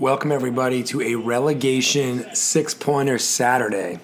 Welcome, 0.00 0.32
everybody, 0.32 0.82
to 0.84 1.02
a 1.02 1.16
relegation 1.16 2.34
six 2.34 2.72
pointer 2.72 3.18
Saturday. 3.18 3.98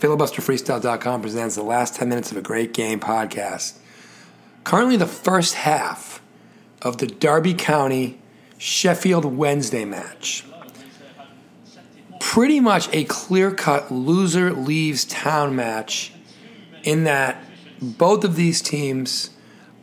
FilibusterFreestyle.com 0.00 1.22
presents 1.22 1.54
the 1.54 1.62
last 1.62 1.94
10 1.94 2.08
minutes 2.08 2.32
of 2.32 2.36
a 2.36 2.42
great 2.42 2.74
game 2.74 2.98
podcast. 2.98 3.78
Currently, 4.64 4.96
the 4.96 5.06
first 5.06 5.54
half 5.54 6.20
of 6.82 6.98
the 6.98 7.06
Derby 7.06 7.54
County 7.54 8.18
Sheffield 8.58 9.24
Wednesday 9.24 9.84
match. 9.84 10.44
Pretty 12.18 12.58
much 12.58 12.88
a 12.92 13.04
clear 13.04 13.52
cut 13.52 13.92
loser 13.92 14.52
leaves 14.52 15.04
town 15.04 15.54
match 15.54 16.12
in 16.82 17.04
that 17.04 17.40
both 17.80 18.24
of 18.24 18.34
these 18.34 18.60
teams 18.60 19.30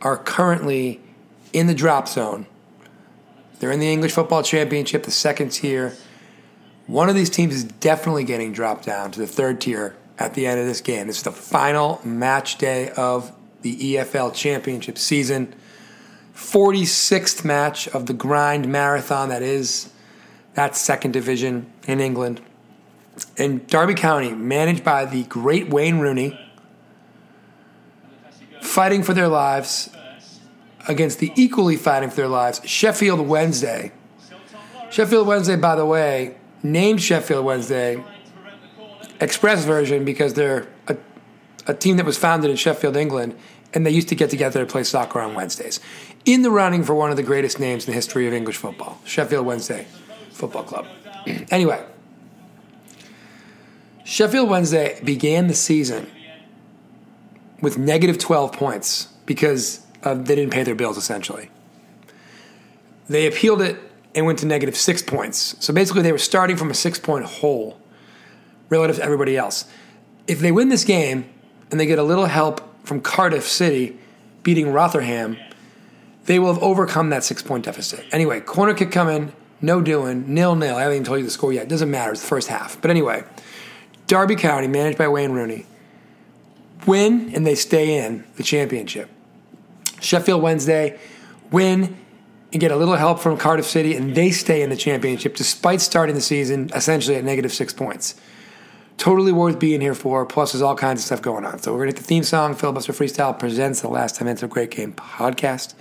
are 0.02 0.18
currently 0.18 1.00
in 1.54 1.68
the 1.68 1.74
drop 1.74 2.06
zone. 2.06 2.44
They're 3.58 3.72
in 3.72 3.80
the 3.80 3.90
English 3.90 4.12
Football 4.12 4.42
Championship, 4.42 5.02
the 5.02 5.10
second 5.10 5.50
tier. 5.50 5.94
One 6.86 7.08
of 7.08 7.14
these 7.14 7.30
teams 7.30 7.54
is 7.54 7.64
definitely 7.64 8.24
getting 8.24 8.52
dropped 8.52 8.86
down 8.86 9.10
to 9.12 9.20
the 9.20 9.26
third 9.26 9.60
tier 9.60 9.96
at 10.18 10.34
the 10.34 10.46
end 10.46 10.60
of 10.60 10.66
this 10.66 10.80
game. 10.80 11.06
This 11.06 11.18
is 11.18 11.22
the 11.24 11.32
final 11.32 12.00
match 12.04 12.58
day 12.58 12.90
of 12.90 13.32
the 13.62 13.94
EFL 13.94 14.32
Championship 14.34 14.96
season. 14.96 15.54
46th 16.34 17.44
match 17.44 17.88
of 17.88 18.06
the 18.06 18.12
grind 18.12 18.68
marathon 18.68 19.28
that 19.28 19.42
is 19.42 19.92
that 20.54 20.76
second 20.76 21.12
division 21.12 21.70
in 21.86 22.00
England. 22.00 22.40
In 23.36 23.66
Derby 23.66 23.94
County, 23.94 24.32
managed 24.32 24.84
by 24.84 25.04
the 25.04 25.24
great 25.24 25.68
Wayne 25.68 25.98
Rooney, 25.98 26.38
fighting 28.62 29.02
for 29.02 29.14
their 29.14 29.26
lives 29.26 29.90
against 30.88 31.18
the 31.18 31.32
equally 31.36 31.76
fighting 31.76 32.10
for 32.10 32.16
their 32.16 32.28
lives 32.28 32.60
Sheffield 32.64 33.20
Wednesday. 33.20 33.92
Sheffield 34.90 35.26
Wednesday, 35.26 35.56
by 35.56 35.76
the 35.76 35.84
way, 35.84 36.36
named 36.62 37.02
Sheffield 37.02 37.44
Wednesday 37.44 38.02
express 39.20 39.64
version 39.64 40.04
because 40.04 40.34
they're 40.34 40.66
a, 40.86 40.96
a 41.66 41.74
team 41.74 41.96
that 41.98 42.06
was 42.06 42.16
founded 42.16 42.50
in 42.50 42.56
Sheffield, 42.56 42.96
England, 42.96 43.36
and 43.74 43.84
they 43.84 43.90
used 43.90 44.08
to 44.08 44.14
get 44.14 44.30
together 44.30 44.60
to 44.64 44.66
play 44.70 44.82
soccer 44.82 45.20
on 45.20 45.34
Wednesdays. 45.34 45.80
In 46.24 46.42
the 46.42 46.50
running 46.50 46.82
for 46.84 46.94
one 46.94 47.10
of 47.10 47.16
the 47.16 47.22
greatest 47.22 47.60
names 47.60 47.84
in 47.84 47.90
the 47.90 47.94
history 47.94 48.26
of 48.26 48.32
English 48.32 48.56
football, 48.56 49.00
Sheffield 49.04 49.44
Wednesday 49.44 49.86
Football 50.32 50.64
Club. 50.64 50.86
anyway, 51.50 51.84
Sheffield 54.04 54.48
Wednesday 54.48 55.00
began 55.04 55.48
the 55.48 55.54
season 55.54 56.10
with 57.60 57.76
negative 57.76 58.18
12 58.18 58.52
points 58.52 59.08
because 59.26 59.84
uh, 60.02 60.14
they 60.14 60.34
didn't 60.34 60.52
pay 60.52 60.62
their 60.62 60.74
bills, 60.74 60.96
essentially. 60.96 61.50
They 63.08 63.26
appealed 63.26 63.62
it 63.62 63.78
and 64.14 64.26
went 64.26 64.38
to 64.40 64.46
negative 64.46 64.76
six 64.76 65.02
points. 65.02 65.56
So 65.60 65.72
basically, 65.72 66.02
they 66.02 66.12
were 66.12 66.18
starting 66.18 66.56
from 66.56 66.70
a 66.70 66.74
six 66.74 66.98
point 66.98 67.24
hole 67.24 67.80
relative 68.68 68.96
to 68.96 69.02
everybody 69.02 69.36
else. 69.36 69.64
If 70.26 70.40
they 70.40 70.52
win 70.52 70.68
this 70.68 70.84
game 70.84 71.28
and 71.70 71.80
they 71.80 71.86
get 71.86 71.98
a 71.98 72.02
little 72.02 72.26
help 72.26 72.60
from 72.84 73.00
Cardiff 73.00 73.46
City 73.46 73.98
beating 74.42 74.72
Rotherham, 74.72 75.36
they 76.26 76.38
will 76.38 76.52
have 76.52 76.62
overcome 76.62 77.10
that 77.10 77.24
six 77.24 77.42
point 77.42 77.64
deficit. 77.64 78.04
Anyway, 78.12 78.40
corner 78.40 78.74
kick 78.74 78.90
coming, 78.90 79.32
no 79.62 79.80
doing, 79.80 80.32
nil 80.32 80.54
nil. 80.54 80.76
I 80.76 80.82
haven't 80.82 80.96
even 80.96 81.04
told 81.04 81.18
you 81.18 81.24
the 81.24 81.30
score 81.30 81.52
yet. 81.52 81.64
It 81.64 81.68
doesn't 81.68 81.90
matter. 81.90 82.12
It's 82.12 82.20
the 82.20 82.28
first 82.28 82.48
half. 82.48 82.80
But 82.80 82.90
anyway, 82.90 83.24
Derby 84.06 84.36
County, 84.36 84.68
managed 84.68 84.98
by 84.98 85.08
Wayne 85.08 85.32
Rooney, 85.32 85.66
win 86.86 87.34
and 87.34 87.46
they 87.46 87.54
stay 87.54 88.04
in 88.04 88.24
the 88.36 88.42
championship. 88.42 89.08
Sheffield 90.00 90.42
Wednesday 90.42 90.98
win 91.50 91.96
and 92.52 92.60
get 92.60 92.70
a 92.70 92.76
little 92.76 92.96
help 92.96 93.20
from 93.20 93.36
Cardiff 93.36 93.66
City, 93.66 93.94
and 93.94 94.14
they 94.14 94.30
stay 94.30 94.62
in 94.62 94.70
the 94.70 94.76
championship 94.76 95.36
despite 95.36 95.80
starting 95.80 96.14
the 96.14 96.20
season 96.20 96.70
essentially 96.74 97.16
at 97.16 97.24
negative 97.24 97.52
six 97.52 97.72
points. 97.72 98.14
Totally 98.96 99.32
worth 99.32 99.58
being 99.58 99.80
here 99.80 99.94
for. 99.94 100.26
Plus, 100.26 100.52
there's 100.52 100.62
all 100.62 100.74
kinds 100.74 101.00
of 101.00 101.04
stuff 101.06 101.22
going 101.22 101.44
on. 101.44 101.60
So 101.60 101.72
we're 101.72 101.80
gonna 101.80 101.90
hit 101.90 101.96
the 101.96 102.02
theme 102.02 102.24
song. 102.24 102.54
Filibuster 102.54 102.92
Freestyle 102.92 103.38
presents 103.38 103.80
the 103.80 103.88
last 103.88 104.16
10 104.16 104.24
minutes 104.24 104.42
of 104.42 104.50
Great 104.50 104.70
Game 104.70 104.92
podcast, 104.92 105.74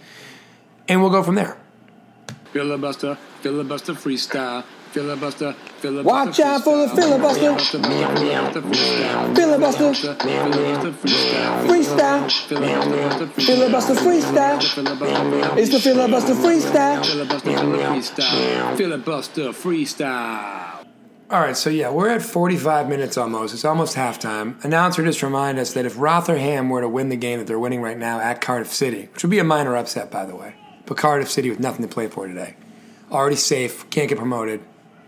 and 0.88 1.02
we'll 1.02 1.10
go 1.10 1.24
from 1.24 1.36
there. 1.36 1.58
Filibuster, 2.54 3.18
filibuster 3.42 3.94
freestyle. 3.94 4.64
Filibuster, 4.98 5.54
filibuster. 5.54 6.08
Watch 6.08 6.40
out 6.40 6.64
for 6.64 6.76
the 6.76 6.88
filibuster. 6.96 7.56
Filibuster. 9.36 10.16
Freestyle. 11.68 12.32
Filibuster 13.46 13.94
freestyle. 13.94 14.58
It's 15.56 15.72
the 15.72 15.80
filibuster 15.80 16.34
freestyle. 16.34 17.06
Filibuster 17.06 17.52
freestyle. 17.52 18.76
Filibuster 18.76 19.50
freestyle. 19.50 20.88
All 21.30 21.42
right, 21.42 21.56
so 21.56 21.70
yeah, 21.70 21.92
we're 21.92 22.10
at 22.10 22.24
45 22.24 22.90
minutes 22.90 23.18
almost. 23.18 23.54
It's 23.54 23.66
almost 23.66 23.96
halftime. 23.96 24.64
Announcer 24.66 25.04
just 25.04 25.22
remind 25.22 25.60
us 25.60 25.74
that 25.74 25.86
if 25.86 25.94
Rotherham 26.00 26.70
were 26.70 26.82
to 26.82 26.90
win 26.90 27.10
the 27.10 27.18
game 27.18 27.38
that 27.38 27.46
they're 27.46 27.60
winning 27.60 27.84
right 27.84 28.00
now 28.00 28.20
at 28.20 28.42
Cardiff 28.42 28.74
City, 28.74 29.10
which 29.14 29.24
would 29.24 29.30
be 29.30 29.38
a 29.38 29.44
minor 29.44 29.78
upset, 29.78 30.10
by 30.10 30.26
the 30.26 30.36
way, 30.36 30.56
but 30.88 30.98
Cardiff 30.98 31.30
City 31.30 31.52
with 31.52 31.60
nothing 31.60 31.88
to 31.88 31.94
play 31.94 32.08
for 32.08 32.26
today, 32.26 32.56
already 33.12 33.36
safe, 33.36 33.88
can't 33.92 34.10
get 34.10 34.18
promoted, 34.18 34.62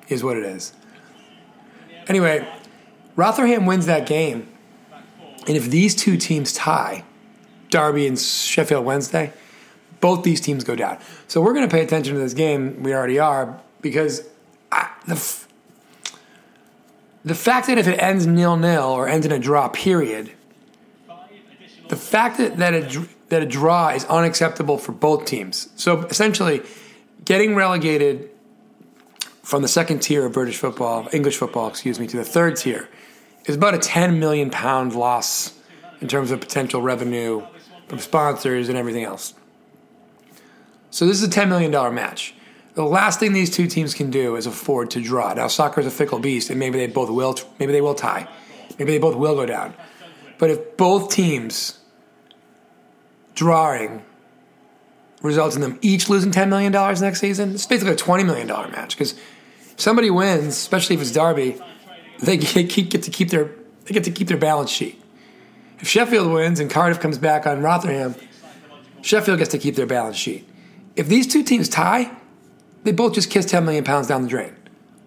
is 0.09 0.23
what 0.23 0.37
it 0.37 0.43
is. 0.43 0.73
Anyway, 2.07 2.47
Rotherham 3.15 3.65
wins 3.65 3.85
that 3.85 4.05
game, 4.07 4.47
and 5.47 5.55
if 5.55 5.69
these 5.69 5.95
two 5.95 6.17
teams 6.17 6.51
tie, 6.51 7.03
Derby 7.69 8.07
and 8.07 8.19
Sheffield 8.19 8.83
Wednesday, 8.83 9.31
both 10.01 10.23
these 10.23 10.41
teams 10.41 10.63
go 10.63 10.75
down. 10.75 10.97
So 11.27 11.41
we're 11.41 11.53
going 11.53 11.67
to 11.67 11.71
pay 11.71 11.83
attention 11.83 12.15
to 12.15 12.19
this 12.19 12.33
game. 12.33 12.81
We 12.83 12.93
already 12.93 13.19
are 13.19 13.59
because 13.81 14.27
I, 14.71 14.89
the 15.07 15.15
f- 15.15 15.47
the 17.25 17.35
fact 17.35 17.67
that 17.67 17.77
if 17.77 17.87
it 17.87 18.01
ends 18.01 18.25
nil 18.25 18.55
nil 18.55 18.83
or 18.83 19.07
ends 19.07 19.25
in 19.25 19.31
a 19.31 19.39
draw, 19.39 19.67
period, 19.67 20.31
the 21.89 21.95
fact 21.95 22.37
that 22.37 22.57
that 22.57 22.73
a, 22.73 23.07
that 23.27 23.43
a 23.43 23.45
draw 23.45 23.89
is 23.89 24.05
unacceptable 24.05 24.77
for 24.77 24.93
both 24.93 25.25
teams. 25.25 25.69
So 25.75 26.03
essentially, 26.03 26.61
getting 27.25 27.55
relegated 27.55 28.29
from 29.49 29.63
the 29.63 29.67
second 29.67 29.97
tier 29.97 30.27
of 30.27 30.33
British 30.33 30.57
football, 30.59 31.09
English 31.11 31.37
football, 31.37 31.67
excuse 31.67 31.99
me, 31.99 32.05
to 32.05 32.17
the 32.17 32.23
third 32.23 32.55
tier 32.55 32.87
is 33.45 33.55
about 33.55 33.73
a 33.73 33.79
10 33.79 34.19
million 34.19 34.51
pound 34.51 34.93
loss 34.93 35.57
in 36.01 36.07
terms 36.07 36.29
of 36.29 36.39
potential 36.39 36.83
revenue 36.83 37.41
from 37.87 37.97
sponsors 37.97 38.69
and 38.69 38.77
everything 38.77 39.03
else. 39.03 39.33
So 40.91 41.07
this 41.07 41.19
is 41.19 41.27
a 41.27 41.31
$10 41.31 41.49
million 41.49 41.71
match. 41.95 42.35
The 42.75 42.83
last 42.83 43.19
thing 43.19 43.33
these 43.33 43.49
two 43.49 43.65
teams 43.65 43.95
can 43.95 44.11
do 44.11 44.35
is 44.35 44.45
afford 44.45 44.91
to 44.91 45.01
draw. 45.01 45.33
Now 45.33 45.47
soccer 45.47 45.81
is 45.81 45.87
a 45.87 45.91
fickle 45.91 46.19
beast, 46.19 46.51
and 46.51 46.59
maybe 46.59 46.77
they 46.77 46.85
both 46.85 47.09
will. 47.09 47.35
Maybe 47.59 47.71
they 47.71 47.81
will 47.81 47.95
tie. 47.95 48.27
Maybe 48.77 48.91
they 48.91 48.99
both 48.99 49.15
will 49.15 49.35
go 49.35 49.47
down. 49.47 49.73
But 50.37 50.51
if 50.51 50.77
both 50.77 51.11
teams 51.11 51.79
drawing 53.33 54.03
results 55.23 55.55
in 55.55 55.63
them 55.63 55.79
each 55.81 56.07
losing 56.07 56.31
$10 56.31 56.49
million 56.49 56.71
next 56.71 57.19
season, 57.19 57.55
it's 57.55 57.65
basically 57.65 57.93
a 57.93 57.97
$20 57.97 58.23
million 58.27 58.47
match. 58.47 58.95
Because 58.95 59.15
somebody 59.79 60.09
wins, 60.11 60.47
especially 60.47 60.95
if 60.95 61.01
it's 61.01 61.11
Derby, 61.11 61.59
they 62.19 62.37
get, 62.37 63.03
to 63.03 63.11
keep 63.11 63.29
their 63.29 63.49
they 63.85 63.93
get 63.93 64.03
to 64.03 64.11
keep 64.11 64.27
their 64.27 64.37
balance 64.37 64.69
sheet. 64.69 65.01
If 65.79 65.87
Sheffield 65.87 66.31
wins 66.31 66.59
and 66.59 66.69
Cardiff 66.69 66.99
comes 66.99 67.17
back 67.17 67.47
on 67.47 67.61
Rotherham, 67.61 68.15
Sheffield 69.01 69.39
gets 69.39 69.51
to 69.51 69.57
keep 69.57 69.75
their 69.75 69.85
balance 69.85 70.17
sheet. 70.17 70.47
If 70.95 71.07
these 71.07 71.25
two 71.25 71.41
teams 71.41 71.69
tie, 71.69 72.11
they 72.83 72.91
both 72.91 73.13
just 73.13 73.29
kiss 73.31 73.45
10 73.45 73.63
million 73.63 73.85
pounds 73.85 74.07
down 74.07 74.23
the 74.23 74.27
drain. 74.27 74.55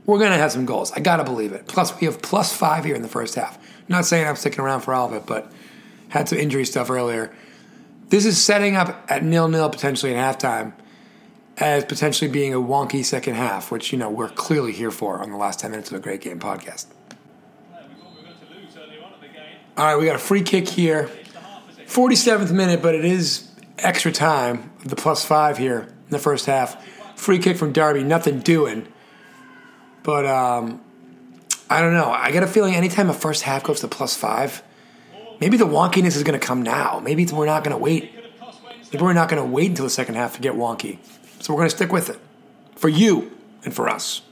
We're 0.07 0.19
going 0.19 0.33
to 0.33 0.39
have 0.39 0.51
some 0.51 0.65
goals. 0.65 0.91
I 0.93 1.01
got 1.01 1.19
to 1.19 1.25
believe 1.25 1.53
it. 1.53 1.69
Plus, 1.69 1.99
we 2.01 2.07
have 2.07 2.23
plus 2.23 2.57
five 2.57 2.85
here 2.85 2.97
in 2.97 3.03
the 3.03 3.09
first 3.09 3.35
half. 3.35 3.59
not 3.89 4.07
saying 4.07 4.27
I'm 4.27 4.37
sticking 4.37 4.61
around 4.61 4.81
for 4.81 4.95
all 4.95 5.07
of 5.09 5.13
it, 5.13 5.27
but 5.27 5.53
had 6.09 6.29
some 6.29 6.39
injury 6.39 6.65
stuff 6.65 6.91
earlier. 6.91 7.33
This 8.09 8.25
is 8.25 8.43
setting 8.43 8.75
up 8.75 9.05
at 9.09 9.23
nil 9.23 9.49
nil 9.49 9.69
potentially 9.69 10.13
in 10.13 10.19
halftime 10.19 10.73
as 11.59 11.85
potentially 11.85 12.31
being 12.31 12.55
a 12.55 12.61
wonky 12.61 13.05
second 13.05 13.35
half, 13.35 13.71
which, 13.71 13.93
you 13.93 13.99
know, 13.99 14.11
we're 14.11 14.29
clearly 14.29 14.73
here 14.73 14.91
for 14.91 15.21
on 15.21 15.31
the 15.31 15.37
last 15.37 15.61
10 15.61 15.71
minutes 15.71 15.91
of 15.91 15.97
a 15.97 16.01
great 16.01 16.21
game 16.21 16.41
podcast. 16.41 16.87
All 19.77 19.87
right, 19.87 19.97
we 19.97 20.05
got 20.05 20.17
a 20.17 20.19
free 20.19 20.43
kick 20.43 20.69
here. 20.69 21.11
47th 21.87 22.53
minute, 22.53 22.83
but 22.83 22.95
it 22.95 23.05
is 23.05 23.51
extra 23.79 24.13
time, 24.13 24.71
the 24.85 24.97
plus 24.97 25.25
five 25.25 25.59
here 25.59 25.81
in 25.81 26.11
the 26.11 26.19
first 26.19 26.47
half. 26.47 26.83
Free 27.19 27.39
kick 27.39 27.57
from 27.57 27.73
Derby, 27.73 28.03
nothing 28.03 28.41
doing. 28.41 28.87
But 30.03 30.27
um, 30.27 30.83
I 31.71 31.81
don't 31.81 31.95
know. 31.95 32.11
I 32.11 32.33
got 32.33 32.43
a 32.43 32.47
feeling 32.47 32.75
anytime 32.75 33.09
a 33.09 33.15
first 33.15 33.43
half 33.43 33.65
goes 33.65 33.81
to 33.81 33.89
plus 33.89 34.17
five, 34.17 34.63
maybe 35.41 35.57
the 35.57 35.67
wonkiness 35.67 36.17
is 36.17 36.23
going 36.23 36.39
to 36.39 36.45
come 36.45 36.63
now. 36.63 37.01
Maybe 37.03 37.25
we're 37.27 37.47
not 37.47 37.65
going 37.65 37.77
to 37.77 37.83
wait. 37.83 38.13
Maybe 38.93 39.03
we're 39.03 39.13
not 39.15 39.29
going 39.31 39.43
to 39.43 39.49
wait 39.49 39.71
until 39.71 39.85
the 39.85 39.91
second 39.91 40.17
half 40.17 40.35
to 40.35 40.41
get 40.41 40.55
wonky. 40.55 40.99
So 41.43 41.53
we're 41.53 41.59
going 41.59 41.71
to 41.71 41.77
stick 41.77 41.93
with 41.93 42.09
it. 42.09 42.21
For 42.77 42.89
you 42.89 43.33
and 43.65 43.75
for 43.75 43.89
us. 43.89 44.23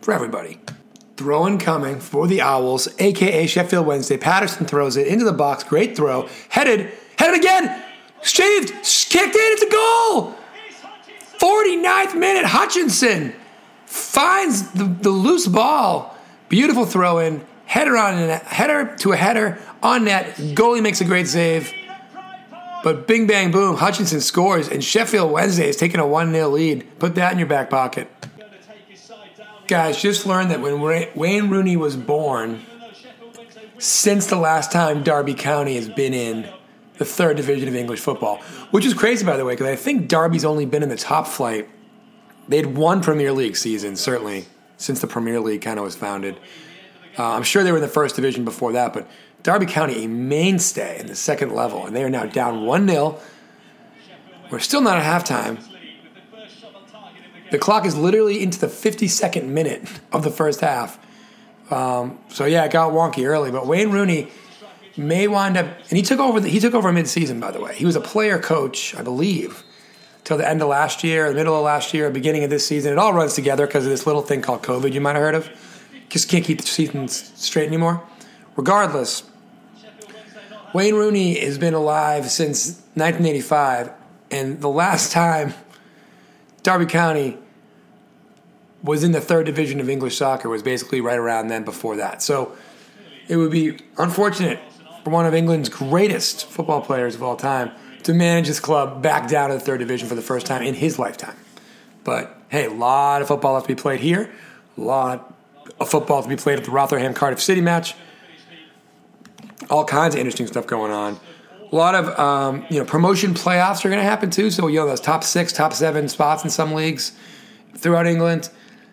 For 0.00 0.14
everybody. 0.14 0.60
Throw 1.16 1.44
in 1.46 1.58
coming 1.58 1.98
for 1.98 2.28
the 2.28 2.40
Owls, 2.40 2.88
aka 3.00 3.46
Sheffield 3.48 3.84
Wednesday. 3.84 4.16
Patterson 4.16 4.64
throws 4.64 4.96
it 4.96 5.08
into 5.08 5.24
the 5.24 5.32
box. 5.32 5.64
Great 5.64 5.96
throw. 5.96 6.28
Headed. 6.48 6.92
Headed 7.18 7.40
again. 7.40 7.82
Shaved. 8.22 8.68
Kicked 8.68 9.34
in. 9.34 9.52
It's 9.52 9.62
a 9.62 9.70
goal. 9.70 10.36
49th 11.40 12.16
minute. 12.16 12.44
Hutchinson 12.46 13.34
finds 13.84 14.70
the, 14.70 14.84
the 14.84 15.10
loose 15.10 15.48
ball. 15.48 16.16
Beautiful 16.48 16.86
throw 16.86 17.18
in, 17.18 17.44
header 17.66 17.96
on 17.96 18.28
header 18.28 18.94
to 18.98 19.10
a 19.10 19.16
header 19.16 19.58
on 19.82 20.04
net. 20.04 20.36
Goalie 20.36 20.82
makes 20.82 21.00
a 21.00 21.04
great 21.04 21.26
save. 21.26 21.72
But 22.82 23.06
bing 23.06 23.26
bang 23.26 23.50
boom, 23.50 23.76
Hutchinson 23.76 24.20
scores, 24.20 24.68
and 24.68 24.82
Sheffield 24.82 25.30
Wednesday 25.30 25.68
is 25.68 25.76
taking 25.76 26.00
a 26.00 26.06
1 26.06 26.32
0 26.32 26.48
lead. 26.48 26.98
Put 26.98 27.14
that 27.14 27.32
in 27.32 27.38
your 27.38 27.48
back 27.48 27.70
pocket. 27.70 28.08
Guys, 29.68 30.00
just 30.00 30.26
learned 30.26 30.50
that 30.50 30.60
when 30.60 30.80
Wayne 30.80 31.48
Rooney 31.48 31.76
was 31.76 31.96
born, 31.96 32.60
since 33.78 34.26
the 34.26 34.36
last 34.36 34.70
time 34.70 35.02
Derby 35.02 35.34
County 35.34 35.76
has 35.76 35.88
been 35.88 36.12
in 36.12 36.48
the 36.98 37.04
third 37.04 37.36
division 37.36 37.68
of 37.68 37.74
English 37.74 38.00
football, 38.00 38.38
which 38.70 38.84
is 38.84 38.94
crazy, 38.94 39.24
by 39.24 39.36
the 39.36 39.44
way, 39.44 39.54
because 39.54 39.66
I 39.66 39.76
think 39.76 40.08
Derby's 40.08 40.44
only 40.44 40.66
been 40.66 40.82
in 40.82 40.88
the 40.88 40.96
top 40.96 41.26
flight. 41.26 41.68
They'd 42.48 42.66
won 42.66 43.00
Premier 43.02 43.32
League 43.32 43.56
season, 43.56 43.96
certainly, 43.96 44.46
since 44.76 45.00
the 45.00 45.06
Premier 45.06 45.40
League 45.40 45.62
kind 45.62 45.78
of 45.78 45.84
was 45.84 45.96
founded. 45.96 46.38
Uh, 47.18 47.30
I'm 47.30 47.42
sure 47.42 47.62
they 47.62 47.70
were 47.70 47.78
in 47.78 47.82
the 47.82 47.88
first 47.88 48.16
division 48.16 48.44
before 48.44 48.72
that, 48.72 48.92
but 48.92 49.08
Derby 49.42 49.66
County, 49.66 50.04
a 50.04 50.08
mainstay 50.08 51.00
in 51.00 51.06
the 51.06 51.16
second 51.16 51.52
level, 51.52 51.86
and 51.86 51.96
they 51.96 52.04
are 52.04 52.10
now 52.10 52.26
down 52.26 52.64
1 52.64 52.88
0. 52.88 53.18
We're 54.50 54.60
still 54.60 54.80
not 54.80 54.98
at 54.98 55.04
halftime. 55.04 55.62
The 57.50 57.58
clock 57.58 57.84
is 57.84 57.96
literally 57.96 58.42
into 58.42 58.58
the 58.58 58.66
52nd 58.66 59.46
minute 59.46 59.82
of 60.12 60.24
the 60.24 60.30
first 60.30 60.60
half. 60.60 60.98
Um, 61.70 62.18
so 62.28 62.44
yeah, 62.44 62.64
it 62.64 62.72
got 62.72 62.92
wonky 62.92 63.26
early, 63.26 63.50
but 63.50 63.66
Wayne 63.66 63.90
Rooney 63.90 64.28
may 64.96 65.26
wind 65.26 65.56
up, 65.56 65.66
and 65.66 65.96
he 65.96 66.02
took 66.02 66.20
over. 66.20 66.40
The, 66.40 66.48
he 66.48 66.60
took 66.60 66.74
over 66.74 66.92
mid-season, 66.92 67.40
by 67.40 67.50
the 67.50 67.60
way. 67.60 67.74
He 67.74 67.84
was 67.84 67.96
a 67.96 68.00
player 68.00 68.38
coach, 68.38 68.94
I 68.94 69.02
believe, 69.02 69.62
till 70.24 70.36
the 70.36 70.48
end 70.48 70.62
of 70.62 70.68
last 70.68 71.02
year, 71.02 71.28
the 71.28 71.34
middle 71.34 71.56
of 71.56 71.64
last 71.64 71.92
year, 71.94 72.10
beginning 72.10 72.44
of 72.44 72.50
this 72.50 72.66
season. 72.66 72.92
It 72.92 72.98
all 72.98 73.12
runs 73.12 73.34
together 73.34 73.66
because 73.66 73.84
of 73.84 73.90
this 73.90 74.06
little 74.06 74.22
thing 74.22 74.42
called 74.42 74.62
COVID. 74.62 74.92
You 74.92 75.00
might 75.00 75.14
have 75.14 75.22
heard 75.22 75.34
of. 75.34 75.48
Just 76.08 76.28
can't 76.28 76.44
keep 76.44 76.60
the 76.60 76.66
season 76.66 77.08
straight 77.08 77.66
anymore. 77.66 78.02
Regardless, 78.56 79.24
Wayne 80.72 80.94
Rooney 80.94 81.38
has 81.38 81.58
been 81.58 81.74
alive 81.74 82.30
since 82.30 82.80
1985, 82.94 83.90
and 84.30 84.60
the 84.60 84.68
last 84.68 85.12
time 85.12 85.52
Derby 86.62 86.86
County 86.86 87.36
was 88.82 89.04
in 89.04 89.12
the 89.12 89.20
third 89.20 89.46
division 89.46 89.80
of 89.80 89.88
English 89.88 90.16
soccer 90.16 90.48
was 90.48 90.62
basically 90.62 91.00
right 91.00 91.18
around 91.18 91.48
then 91.48 91.64
before 91.64 91.96
that. 91.96 92.22
So 92.22 92.56
it 93.28 93.36
would 93.36 93.52
be 93.52 93.78
unfortunate 93.98 94.60
for 95.04 95.10
one 95.10 95.26
of 95.26 95.34
England's 95.34 95.68
greatest 95.68 96.46
football 96.46 96.80
players 96.80 97.14
of 97.14 97.22
all 97.22 97.36
time 97.36 97.70
to 98.04 98.14
manage 98.14 98.46
his 98.46 98.58
club 98.58 99.02
back 99.02 99.28
down 99.28 99.50
to 99.50 99.54
the 99.54 99.60
third 99.60 99.78
division 99.78 100.08
for 100.08 100.14
the 100.14 100.22
first 100.22 100.46
time 100.46 100.62
in 100.62 100.74
his 100.74 100.98
lifetime. 100.98 101.36
But 102.02 102.36
hey, 102.48 102.66
a 102.66 102.70
lot 102.70 103.22
of 103.22 103.28
football 103.28 103.54
left 103.54 103.68
to 103.68 103.74
be 103.74 103.80
played 103.80 104.00
here, 104.00 104.30
a 104.76 104.80
lot 104.80 105.32
of 105.78 105.88
football 105.88 106.22
to 106.22 106.28
be 106.28 106.36
played 106.36 106.58
at 106.58 106.64
the 106.64 106.70
Rotherham 106.70 107.14
Cardiff 107.14 107.40
City 107.40 107.60
match. 107.60 107.94
All 109.72 109.84
kinds 109.86 110.14
of 110.14 110.20
interesting 110.20 110.46
stuff 110.46 110.66
going 110.66 110.92
on. 110.92 111.18
A 111.72 111.74
lot 111.74 111.94
of 111.94 112.18
um, 112.18 112.66
you 112.68 112.78
know 112.78 112.84
promotion 112.84 113.32
playoffs 113.32 113.84
are 113.84 113.88
going 113.88 114.00
to 114.00 114.04
happen 114.04 114.28
too. 114.28 114.50
So 114.50 114.66
you 114.66 114.78
know 114.78 114.86
those 114.86 115.00
top 115.00 115.24
six, 115.24 115.50
top 115.50 115.72
seven 115.72 116.08
spots 116.08 116.44
in 116.44 116.50
some 116.50 116.74
leagues 116.74 117.12
throughout 117.74 118.06
England. 118.06 118.50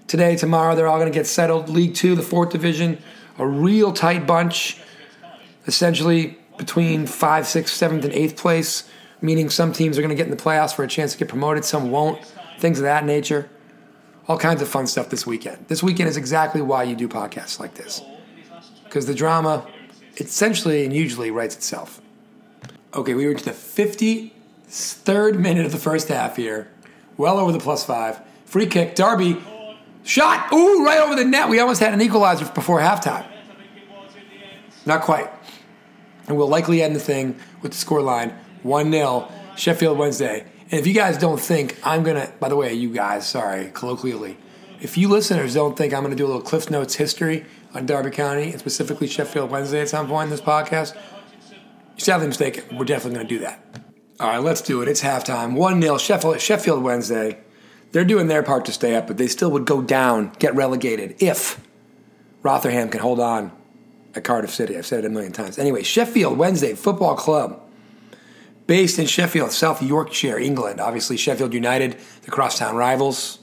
Today, 0.08 0.38
tomorrow, 0.38 0.76
they're 0.76 0.88
all 0.88 0.98
going 0.98 1.12
to 1.12 1.16
get 1.20 1.28
settled. 1.28 1.68
League 1.68 1.96
Two, 1.96 2.16
the 2.16 2.22
fourth 2.22 2.52
division, 2.52 2.98
a 3.38 3.46
real 3.46 3.92
tight 3.92 4.26
bunch, 4.26 4.80
essentially 5.68 6.38
between 6.58 7.06
five, 7.06 7.46
six, 7.46 7.74
seventh, 7.74 8.06
and 8.06 8.14
eighth 8.14 8.38
place. 8.38 8.90
Meaning 9.22 9.50
some 9.50 9.74
teams 9.74 9.98
are 9.98 10.02
going 10.02 10.10
to 10.10 10.16
get 10.16 10.28
in 10.28 10.32
the 10.32 10.42
playoffs 10.42 10.74
for 10.74 10.84
a 10.84 10.88
chance 10.88 11.12
to 11.12 11.18
get 11.18 11.28
promoted, 11.28 11.66
some 11.66 11.92
won't. 11.92 12.24
Things 12.58 12.80
of 12.80 12.84
that 12.84 13.04
nature. 13.04 13.50
All 14.30 14.38
kinds 14.38 14.62
of 14.62 14.70
fun 14.70 14.88
stuff 14.88 15.10
this 15.10 15.28
weekend. 15.28 15.68
This 15.68 15.84
weekend 15.84 16.08
is 16.08 16.16
exactly 16.16 16.62
why 16.62 16.84
you 16.84 16.96
do 16.96 17.10
podcasts 17.10 17.60
like 17.60 17.74
this, 17.74 18.02
because 18.86 19.08
the 19.08 19.14
drama 19.14 19.68
essentially 20.18 20.84
and 20.86 20.94
usually 20.94 21.32
writes 21.32 21.56
itself. 21.56 22.02
Okay, 22.94 23.14
we 23.14 23.26
were 23.26 23.34
to 23.34 23.46
the 23.46 23.52
53rd 23.52 25.40
minute 25.40 25.66
of 25.66 25.72
the 25.72 25.78
first 25.78 26.08
half 26.08 26.36
here. 26.36 26.70
Well 27.18 27.38
over 27.38 27.52
the 27.52 27.60
plus 27.60 27.86
five. 27.86 28.20
Free 28.46 28.66
kick. 28.66 28.96
Derby 28.96 29.38
shot. 30.04 30.52
Ooh, 30.52 30.84
right 30.86 31.00
over 31.00 31.16
the 31.16 31.26
net. 31.26 31.50
We 31.50 31.60
almost 31.60 31.80
had 31.80 31.94
an 31.94 32.02
equalizer 32.02 32.46
before 32.46 32.80
halftime. 32.80 33.26
Not 34.86 35.02
quite. 35.02 35.30
And 36.28 36.38
we'll 36.38 36.48
likely 36.48 36.82
end 36.82 36.96
the 36.96 37.00
thing 37.00 37.40
with 37.62 37.74
the 37.74 37.78
score 37.78 38.02
line 38.02 38.34
1 38.64 38.92
0 38.92 39.32
Sheffield 39.56 39.98
Wednesday. 39.98 40.46
And 40.72 40.80
if 40.80 40.88
you 40.88 40.94
guys 40.94 41.18
don't 41.18 41.40
think 41.40 41.78
I'm 41.84 42.04
going 42.04 42.16
to, 42.16 42.32
by 42.40 42.50
the 42.50 42.56
way, 42.56 42.74
you 42.74 42.94
guys, 42.94 43.28
sorry, 43.28 43.72
colloquially, 43.74 44.38
if 44.82 44.98
you 44.98 45.10
listeners 45.10 45.54
don't 45.54 45.78
think 45.78 45.94
I'm 45.94 46.02
going 46.02 46.12
to 46.12 46.18
do 46.18 46.26
a 46.26 46.28
little 46.28 46.42
Cliff 46.42 46.70
Notes 46.70 46.96
history 46.96 47.46
on 47.74 47.86
Derby 47.86 48.12
County 48.12 48.52
and 48.52 48.60
specifically 48.60 49.08
Sheffield 49.08 49.52
Wednesday 49.52 49.82
at 49.82 49.90
some 49.90 50.08
point 50.08 50.26
in 50.26 50.30
this 50.32 50.42
podcast, 50.42 50.96
you're 50.96 52.00
sadly 52.00 52.28
mistaken. 52.28 52.78
We're 52.78 52.86
definitely 52.86 53.16
going 53.16 53.28
to 53.28 53.36
do 53.36 53.40
that. 53.42 53.64
All 54.20 54.28
right, 54.28 54.38
let's 54.40 54.62
do 54.62 54.82
it. 54.82 54.88
It's 54.88 55.02
halftime. 55.02 55.54
1 55.54 55.82
0 55.82 55.98
Sheffield, 55.98 56.42
Sheffield 56.42 56.84
Wednesday. 56.84 57.38
They're 57.92 58.06
doing 58.06 58.28
their 58.28 58.44
part 58.44 58.66
to 58.66 58.72
stay 58.72 58.96
up, 58.96 59.08
but 59.08 59.18
they 59.18 59.28
still 59.28 59.50
would 59.52 59.66
go 59.66 59.82
down, 59.82 60.34
get 60.40 60.54
relegated 60.56 61.16
if 61.20 61.60
Rotherham 62.44 62.90
can 62.90 63.02
hold 63.02 63.20
on 63.20 63.52
at 64.14 64.24
Cardiff 64.24 64.54
City. 64.54 64.78
I've 64.78 64.86
said 64.86 65.00
it 65.00 65.08
a 65.08 65.10
million 65.10 65.32
times. 65.32 65.58
Anyway, 65.58 65.84
Sheffield 65.84 66.38
Wednesday 66.38 66.76
Football 66.76 67.16
Club, 67.16 67.62
based 68.68 69.00
in 69.00 69.08
Sheffield, 69.08 69.52
South 69.52 69.82
Yorkshire, 69.82 70.38
England. 70.38 70.80
Obviously, 70.80 71.18
Sheffield 71.18 71.54
United, 71.54 71.98
the 72.24 72.32
crosstown 72.32 72.76
rivals. 72.76 73.39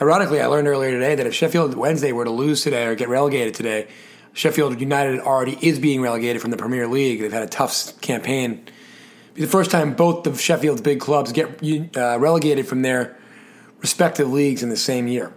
Ironically, 0.00 0.40
I 0.40 0.46
learned 0.46 0.66
earlier 0.66 0.92
today 0.92 1.14
that 1.14 1.26
if 1.26 1.34
Sheffield 1.34 1.74
Wednesday 1.74 2.12
were 2.12 2.24
to 2.24 2.30
lose 2.30 2.62
today 2.62 2.86
or 2.86 2.94
get 2.94 3.10
relegated 3.10 3.54
today, 3.54 3.86
Sheffield 4.32 4.80
United 4.80 5.20
already 5.20 5.58
is 5.60 5.78
being 5.78 6.00
relegated 6.00 6.40
from 6.40 6.50
the 6.50 6.56
Premier 6.56 6.88
League. 6.88 7.20
They've 7.20 7.30
had 7.30 7.42
a 7.42 7.48
tough 7.48 8.00
campaign. 8.00 8.64
It'll 8.64 9.34
be 9.34 9.42
the 9.42 9.48
first 9.48 9.70
time 9.70 9.92
both 9.92 10.26
of 10.26 10.40
Sheffield's 10.40 10.80
big 10.80 11.00
clubs 11.00 11.32
get 11.32 11.62
uh, 11.96 12.18
relegated 12.18 12.66
from 12.66 12.80
their 12.80 13.18
respective 13.80 14.32
leagues 14.32 14.62
in 14.62 14.70
the 14.70 14.76
same 14.76 15.06
year. 15.06 15.34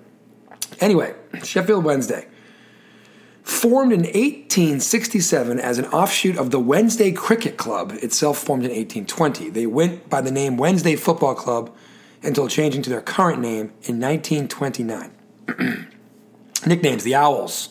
Anyway, 0.80 1.14
Sheffield 1.44 1.84
Wednesday. 1.84 2.28
Formed 3.42 3.92
in 3.92 4.04
1867 4.04 5.60
as 5.60 5.78
an 5.78 5.86
offshoot 5.88 6.38
of 6.38 6.52
the 6.52 6.60
Wednesday 6.60 7.12
Cricket 7.12 7.58
Club, 7.58 7.92
itself 8.02 8.38
formed 8.38 8.64
in 8.64 8.70
1820. 8.70 9.50
They 9.50 9.68
went 9.68 10.10
by 10.10 10.22
the 10.22 10.32
name 10.32 10.56
Wednesday 10.56 10.96
Football 10.96 11.36
Club 11.36 11.76
until 12.24 12.48
changing 12.48 12.82
to 12.84 12.90
their 12.90 13.02
current 13.02 13.42
name 13.42 13.74
in 13.84 14.00
1929. 14.00 15.12
Nicknames 16.66 17.04
The 17.04 17.16
Owls. 17.16 17.70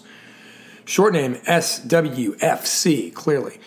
Short 0.84 1.12
name 1.12 1.36
SWFC, 1.36 3.14
clearly. 3.14 3.58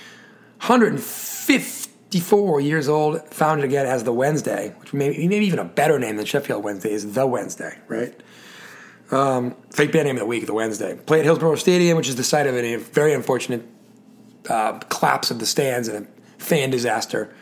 154 0.60 2.62
years 2.62 2.88
old, 2.88 3.22
founded 3.34 3.66
again 3.66 3.86
as 3.86 4.04
the 4.04 4.14
Wednesday, 4.14 4.76
which 4.80 4.94
maybe, 4.94 5.18
even 5.18 5.60
a 5.60 5.66
better 5.66 5.98
name 5.98 6.18
than 6.18 6.26
Sheffield 6.26 6.64
Wednesday 6.64 6.92
is 6.92 7.14
the 7.14 7.26
Wednesday, 7.26 7.78
right? 7.88 8.20
Um, 9.12 9.56
fake 9.72 9.92
band 9.92 10.08
name 10.08 10.16
of 10.16 10.22
the 10.22 10.26
week, 10.26 10.46
the 10.46 10.54
Wednesday. 10.54 10.96
Play 10.96 11.20
at 11.20 11.26
Hillsborough 11.26 11.56
Stadium, 11.56 11.98
which 11.98 12.10
is 12.10 12.16
the 12.16 12.24
site 12.24 12.48
of 12.48 12.56
a 12.56 12.76
very 12.78 13.14
unfortunate 13.14 13.64
uh, 14.50 14.80
collapse 14.90 15.32
of 15.32 15.40
the 15.40 15.46
stands 15.46 15.88
and 15.88 16.06
a 16.06 16.44
fan 16.44 16.70
disaster. 16.70 17.34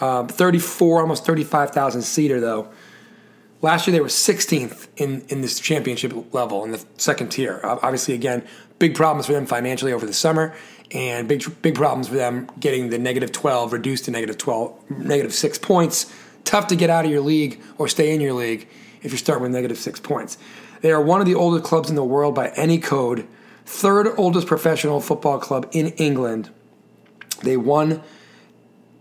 Um, 0.00 0.28
34, 0.28 1.00
almost 1.00 1.24
35,000 1.24 2.02
seater, 2.02 2.40
though. 2.40 2.68
Last 3.62 3.86
year 3.86 3.92
they 3.92 4.00
were 4.00 4.08
16th 4.08 4.88
in, 4.96 5.24
in 5.28 5.40
this 5.40 5.58
championship 5.58 6.12
level 6.34 6.64
in 6.64 6.72
the 6.72 6.84
second 6.98 7.30
tier. 7.30 7.60
Obviously, 7.64 8.14
again, 8.14 8.44
big 8.78 8.94
problems 8.94 9.26
for 9.26 9.32
them 9.32 9.46
financially 9.46 9.92
over 9.92 10.04
the 10.04 10.12
summer, 10.12 10.54
and 10.92 11.26
big 11.26 11.44
big 11.62 11.74
problems 11.74 12.08
for 12.08 12.14
them 12.14 12.48
getting 12.60 12.90
the 12.90 12.98
negative 12.98 13.32
12 13.32 13.72
reduced 13.72 14.04
to 14.04 14.10
negative 14.10 14.38
12, 14.38 14.90
negative 14.90 15.34
six 15.34 15.58
points. 15.58 16.12
Tough 16.44 16.68
to 16.68 16.76
get 16.76 16.90
out 16.90 17.04
of 17.04 17.10
your 17.10 17.22
league 17.22 17.60
or 17.78 17.88
stay 17.88 18.14
in 18.14 18.20
your 18.20 18.34
league 18.34 18.68
if 19.02 19.10
you're 19.10 19.18
starting 19.18 19.42
with 19.42 19.52
negative 19.52 19.78
six 19.78 19.98
points. 19.98 20.38
They 20.82 20.92
are 20.92 21.00
one 21.00 21.20
of 21.20 21.26
the 21.26 21.34
oldest 21.34 21.64
clubs 21.64 21.88
in 21.90 21.96
the 21.96 22.04
world 22.04 22.34
by 22.34 22.50
any 22.50 22.78
code, 22.78 23.26
third 23.64 24.08
oldest 24.16 24.46
professional 24.46 25.00
football 25.00 25.38
club 25.38 25.68
in 25.72 25.88
England. 25.92 26.50
They 27.42 27.56
won 27.56 28.02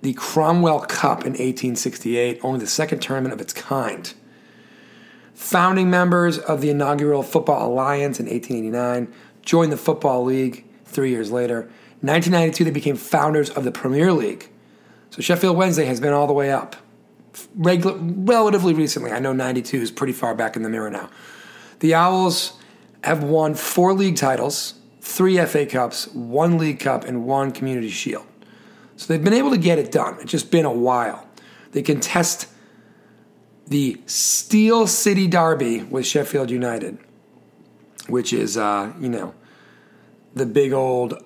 the 0.02 0.14
Cromwell 0.14 0.82
Cup 0.82 1.20
in 1.20 1.34
1868, 1.34 2.40
only 2.42 2.60
the 2.60 2.68
second 2.68 3.02
tournament 3.02 3.34
of 3.34 3.42
its 3.42 3.54
kind 3.54 4.14
founding 5.36 5.90
members 5.90 6.40
of 6.40 6.62
the 6.62 6.70
inaugural 6.72 7.22
Football 7.22 7.72
Alliance 7.72 8.20
in 8.20 8.26
1889, 8.26 9.14
joined 9.44 9.72
the 9.72 9.78
Football 9.78 10.24
League 10.24 10.66
three 10.86 11.12
years 11.12 11.32
later. 11.32 11.70
1992, 12.02 12.64
they 12.64 12.72
became 12.72 12.96
founders 12.96 13.50
of 13.52 13.64
the 13.64 13.72
Premier 13.72 14.12
League. 14.12 14.50
So 15.12 15.22
Sheffield 15.22 15.56
Wednesday 15.58 15.86
has 15.86 16.00
been 16.00 16.14
all 16.14 16.26
the 16.26 16.34
way 16.34 16.52
up. 16.52 16.76
Relatively 17.56 18.74
recently. 18.74 19.12
I 19.12 19.20
know 19.20 19.34
92 19.34 19.78
is 19.78 19.92
pretty 19.92 20.14
far 20.14 20.34
back 20.34 20.56
in 20.56 20.64
the 20.64 20.70
mirror 20.70 20.90
now. 20.90 21.10
The 21.80 21.94
Owls 21.94 22.54
have 23.04 23.24
won 23.24 23.56
four 23.56 23.94
league 23.94 24.16
titles, 24.16 24.76
three 25.02 25.38
FA 25.46 25.66
Cups, 25.66 26.08
one 26.14 26.58
League 26.58 26.80
Cup, 26.80 27.04
and 27.04 27.26
one 27.26 27.52
Community 27.52 27.90
Shield. 27.90 28.26
So 28.96 29.08
they've 29.08 29.24
been 29.24 29.34
able 29.34 29.52
to 29.52 29.58
get 29.58 29.78
it 29.78 29.92
done. 29.92 30.18
It's 30.22 30.32
just 30.32 30.50
been 30.50 30.66
a 30.66 30.72
while. 30.72 31.28
They 31.72 31.82
contest 31.82 32.48
the 33.68 34.00
Steel 34.06 34.88
City 34.88 35.28
Derby 35.28 35.84
with 35.84 36.06
Sheffield 36.06 36.52
United, 36.52 36.98
which 38.08 38.32
is, 38.32 38.58
uh, 38.58 38.94
you 39.00 39.10
know, 39.10 39.34
the 40.34 40.46
big 40.46 40.74
old 40.74 41.24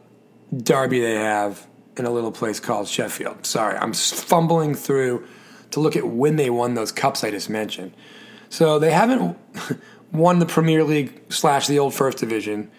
derby 0.55 1.01
they 1.01 1.15
have 1.15 1.67
in 1.97 2.05
a 2.05 2.09
little 2.09 2.31
place 2.31 2.59
called 2.59 2.87
Sheffield. 2.87 3.45
Sorry, 3.45 3.77
I'm 3.77 3.93
fumbling 3.93 4.73
through 4.73 5.27
to 5.71 5.79
look 5.79 5.95
at 5.95 6.07
when 6.07 6.37
they 6.37 6.49
won 6.49 6.73
those 6.73 6.91
cups 6.91 7.23
I 7.23 7.31
just 7.31 7.49
mentioned. 7.49 7.93
So 8.49 8.79
they 8.79 8.91
haven't 8.91 9.37
won 10.11 10.39
the 10.39 10.45
Premier 10.45 10.83
League 10.83 11.21
slash 11.29 11.67
the 11.67 11.77
old 11.77 11.93
First 11.93 12.17
Division 12.17 12.71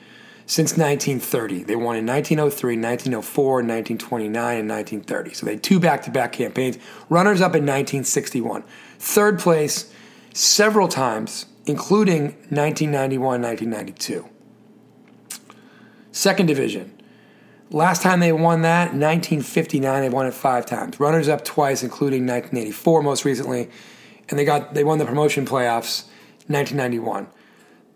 since 0.46 0.76
1930. 0.76 1.62
They 1.64 1.76
won 1.76 1.96
in 1.96 2.06
1903, 2.06 2.76
1904, 2.76 3.44
1929, 3.44 4.58
and 4.58 4.68
1930. 4.68 5.34
So 5.34 5.46
they 5.46 5.52
had 5.52 5.62
two 5.62 5.78
back 5.78 6.02
to 6.02 6.10
back 6.10 6.32
campaigns. 6.32 6.78
Runners 7.08 7.40
up 7.40 7.54
in 7.54 7.62
1961. 7.62 8.64
Third 9.00 9.38
place 9.38 9.90
several 10.34 10.86
times, 10.86 11.46
including 11.64 12.34
1991, 12.50 13.40
1992. 13.40 14.28
Second 16.12 16.46
division. 16.46 16.92
Last 17.70 18.02
time 18.02 18.20
they 18.20 18.30
won 18.30 18.60
that, 18.60 18.92
1959, 18.92 20.02
they 20.02 20.08
won 20.10 20.26
it 20.26 20.34
five 20.34 20.66
times. 20.66 21.00
Runners 21.00 21.28
up 21.28 21.46
twice, 21.46 21.82
including 21.82 22.26
1984 22.26 23.02
most 23.02 23.24
recently, 23.24 23.70
and 24.28 24.38
they 24.38 24.44
got 24.44 24.74
they 24.74 24.84
won 24.84 24.98
the 24.98 25.06
promotion 25.06 25.46
playoffs 25.46 26.04
1991. 26.48 27.26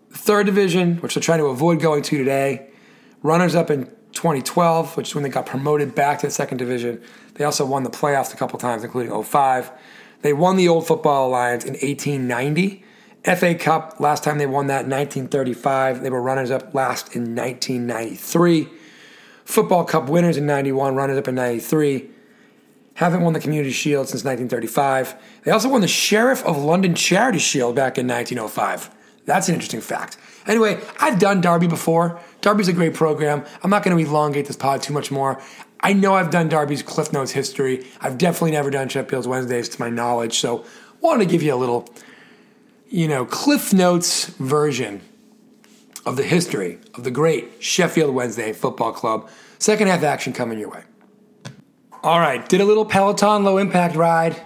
Third 0.09 0.47
division, 0.47 0.97
which 0.97 1.13
they're 1.13 1.21
trying 1.21 1.39
to 1.39 1.45
avoid 1.45 1.81
going 1.81 2.01
to 2.01 2.17
today. 2.17 2.67
Runners 3.21 3.53
up 3.53 3.69
in 3.69 3.85
2012, 4.13 4.97
which 4.97 5.09
is 5.09 5.15
when 5.15 5.23
they 5.23 5.29
got 5.29 5.45
promoted 5.45 5.93
back 5.93 6.19
to 6.19 6.27
the 6.27 6.31
second 6.31 6.57
division. 6.57 6.99
They 7.35 7.43
also 7.43 7.63
won 7.63 7.83
the 7.83 7.91
playoffs 7.91 8.33
a 8.33 8.37
couple 8.37 8.57
times, 8.57 8.83
including 8.83 9.23
05. 9.23 9.71
They 10.21 10.33
won 10.33 10.55
the 10.55 10.67
Old 10.67 10.87
Football 10.87 11.29
Alliance 11.29 11.63
in 11.63 11.73
1890. 11.73 12.83
FA 13.35 13.55
Cup, 13.55 13.99
last 13.99 14.23
time 14.23 14.37
they 14.37 14.45
won 14.45 14.67
that, 14.67 14.87
1935. 14.87 16.01
They 16.01 16.09
were 16.09 16.21
runners 16.21 16.51
up 16.51 16.73
last 16.75 17.15
in 17.15 17.35
1993. 17.35 18.67
Football 19.45 19.85
Cup 19.85 20.09
winners 20.09 20.37
in 20.37 20.45
91, 20.45 20.95
runners 20.95 21.17
up 21.17 21.27
in 21.27 21.35
93. 21.35 22.09
Haven't 22.95 23.21
won 23.21 23.33
the 23.33 23.39
Community 23.39 23.71
Shield 23.71 24.07
since 24.07 24.23
1935. 24.23 25.15
They 25.43 25.51
also 25.51 25.69
won 25.69 25.81
the 25.81 25.87
Sheriff 25.87 26.43
of 26.45 26.57
London 26.57 26.95
Charity 26.95 27.39
Shield 27.39 27.75
back 27.75 27.97
in 27.97 28.07
1905. 28.07 28.89
That's 29.25 29.49
an 29.49 29.55
interesting 29.55 29.81
fact. 29.81 30.17
Anyway, 30.47 30.79
I've 30.99 31.19
done 31.19 31.41
Derby 31.41 31.67
before. 31.67 32.19
Derby's 32.41 32.67
a 32.67 32.73
great 32.73 32.93
program. 32.93 33.43
I'm 33.63 33.69
not 33.71 33.83
going 33.83 33.97
to 33.97 34.03
elongate 34.03 34.45
this 34.45 34.55
pod 34.55 34.83
too 34.83 34.93
much 34.93 35.11
more. 35.11 35.41
I 35.79 35.93
know 35.93 36.15
I've 36.15 36.31
done 36.31 36.49
Derby's 36.49 36.81
Cliff 36.81 37.13
Notes 37.13 37.31
history. 37.31 37.85
I've 38.01 38.17
definitely 38.17 38.51
never 38.51 38.69
done 38.69 38.89
Sheffield's 38.89 39.27
Wednesdays 39.27 39.69
to 39.69 39.79
my 39.79 39.89
knowledge, 39.89 40.39
so 40.39 40.65
wanted 41.01 41.25
to 41.25 41.29
give 41.29 41.43
you 41.43 41.53
a 41.53 41.57
little, 41.57 41.87
you 42.89 43.07
know, 43.07 43.25
Cliff 43.25 43.73
Notes 43.73 44.25
version 44.25 45.01
of 46.05 46.17
the 46.17 46.23
history 46.23 46.79
of 46.93 47.03
the 47.03 47.11
great 47.11 47.63
Sheffield 47.63 48.13
Wednesday 48.13 48.53
Football 48.53 48.93
Club. 48.93 49.29
Second 49.59 49.87
half 49.87 50.03
action 50.03 50.33
coming 50.33 50.59
your 50.59 50.69
way. 50.69 50.83
All 52.03 52.19
right, 52.19 52.47
did 52.47 52.61
a 52.61 52.65
little 52.65 52.85
Peloton 52.85 53.43
low 53.43 53.57
impact 53.57 53.95
ride. 53.95 54.39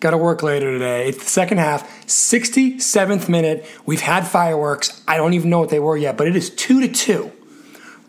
Got 0.00 0.10
to 0.10 0.18
work 0.18 0.42
later 0.42 0.72
today. 0.72 1.08
It's 1.08 1.18
the 1.18 1.30
second 1.30 1.58
half, 1.58 2.06
67th 2.06 3.28
minute. 3.28 3.64
We've 3.86 4.00
had 4.00 4.26
fireworks. 4.26 5.02
I 5.08 5.16
don't 5.16 5.32
even 5.32 5.48
know 5.48 5.58
what 5.58 5.70
they 5.70 5.80
were 5.80 5.96
yet, 5.96 6.16
but 6.16 6.26
it 6.26 6.36
is 6.36 6.50
2 6.50 6.80
to 6.80 6.88
2. 6.88 7.32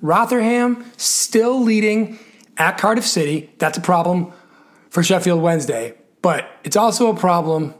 Rotherham 0.01 0.85
still 0.97 1.61
leading 1.61 2.19
at 2.57 2.77
Cardiff 2.77 3.05
City. 3.05 3.51
That's 3.57 3.77
a 3.77 3.81
problem 3.81 4.33
for 4.89 5.03
Sheffield 5.03 5.41
Wednesday, 5.41 5.95
but 6.21 6.49
it's 6.63 6.75
also 6.75 7.11
a 7.11 7.15
problem 7.15 7.73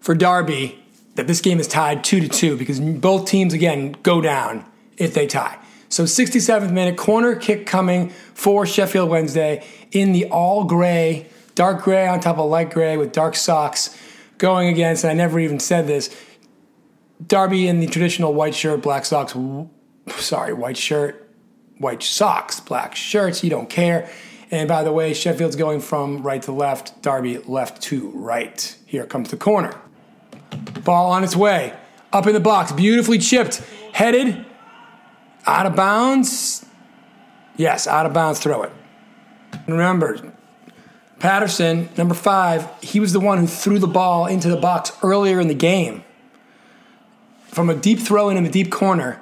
for 0.00 0.14
Derby 0.14 0.78
that 1.14 1.26
this 1.26 1.40
game 1.40 1.60
is 1.60 1.68
tied 1.68 2.04
2 2.04 2.20
to 2.20 2.28
2 2.28 2.56
because 2.56 2.80
both 2.80 3.26
teams 3.26 3.52
again 3.52 3.96
go 4.02 4.20
down 4.20 4.64
if 4.96 5.14
they 5.14 5.26
tie. 5.26 5.58
So 5.88 6.04
67th 6.04 6.72
minute 6.72 6.96
corner 6.96 7.36
kick 7.36 7.66
coming 7.66 8.10
for 8.34 8.64
Sheffield 8.64 9.10
Wednesday 9.10 9.64
in 9.90 10.12
the 10.12 10.24
all 10.26 10.64
gray, 10.64 11.26
dark 11.54 11.82
gray 11.82 12.08
on 12.08 12.20
top 12.20 12.38
of 12.38 12.48
light 12.48 12.70
gray 12.70 12.96
with 12.96 13.12
dark 13.12 13.36
socks 13.36 13.96
going 14.38 14.68
against 14.68 15.04
and 15.04 15.10
I 15.10 15.14
never 15.14 15.38
even 15.38 15.60
said 15.60 15.86
this 15.86 16.14
Derby 17.26 17.68
in 17.68 17.80
the 17.80 17.86
traditional 17.86 18.34
white 18.34 18.54
shirt, 18.54 18.82
black 18.82 19.04
socks, 19.04 19.36
sorry, 20.16 20.52
white 20.52 20.76
shirt, 20.76 21.21
white 21.82 22.02
socks, 22.02 22.60
black 22.60 22.94
shirts, 22.94 23.44
you 23.44 23.50
don't 23.50 23.68
care. 23.68 24.08
And 24.50 24.68
by 24.68 24.84
the 24.84 24.92
way, 24.92 25.14
Sheffield's 25.14 25.56
going 25.56 25.80
from 25.80 26.22
right 26.22 26.42
to 26.42 26.52
left, 26.52 27.02
Derby 27.02 27.38
left 27.38 27.82
to 27.84 28.10
right. 28.10 28.76
Here 28.86 29.06
comes 29.06 29.30
the 29.30 29.36
corner. 29.36 29.74
Ball 30.84 31.10
on 31.10 31.24
its 31.24 31.36
way. 31.36 31.74
Up 32.12 32.26
in 32.26 32.34
the 32.34 32.40
box. 32.40 32.72
Beautifully 32.72 33.18
chipped. 33.18 33.58
Headed. 33.92 34.44
Out 35.46 35.66
of 35.66 35.74
bounds. 35.74 36.64
Yes, 37.56 37.86
out 37.86 38.06
of 38.06 38.12
bounds. 38.12 38.40
Throw 38.40 38.62
it. 38.62 38.72
Remember, 39.66 40.34
Patterson, 41.18 41.88
number 41.96 42.14
five, 42.14 42.68
he 42.82 43.00
was 43.00 43.12
the 43.12 43.20
one 43.20 43.38
who 43.38 43.46
threw 43.46 43.78
the 43.78 43.86
ball 43.86 44.26
into 44.26 44.48
the 44.48 44.56
box 44.56 44.92
earlier 45.02 45.40
in 45.40 45.48
the 45.48 45.54
game 45.54 46.04
from 47.46 47.68
a 47.68 47.74
deep 47.74 47.98
throw 47.98 48.30
in 48.30 48.36
in 48.36 48.44
the 48.44 48.50
deep 48.50 48.70
corner, 48.72 49.20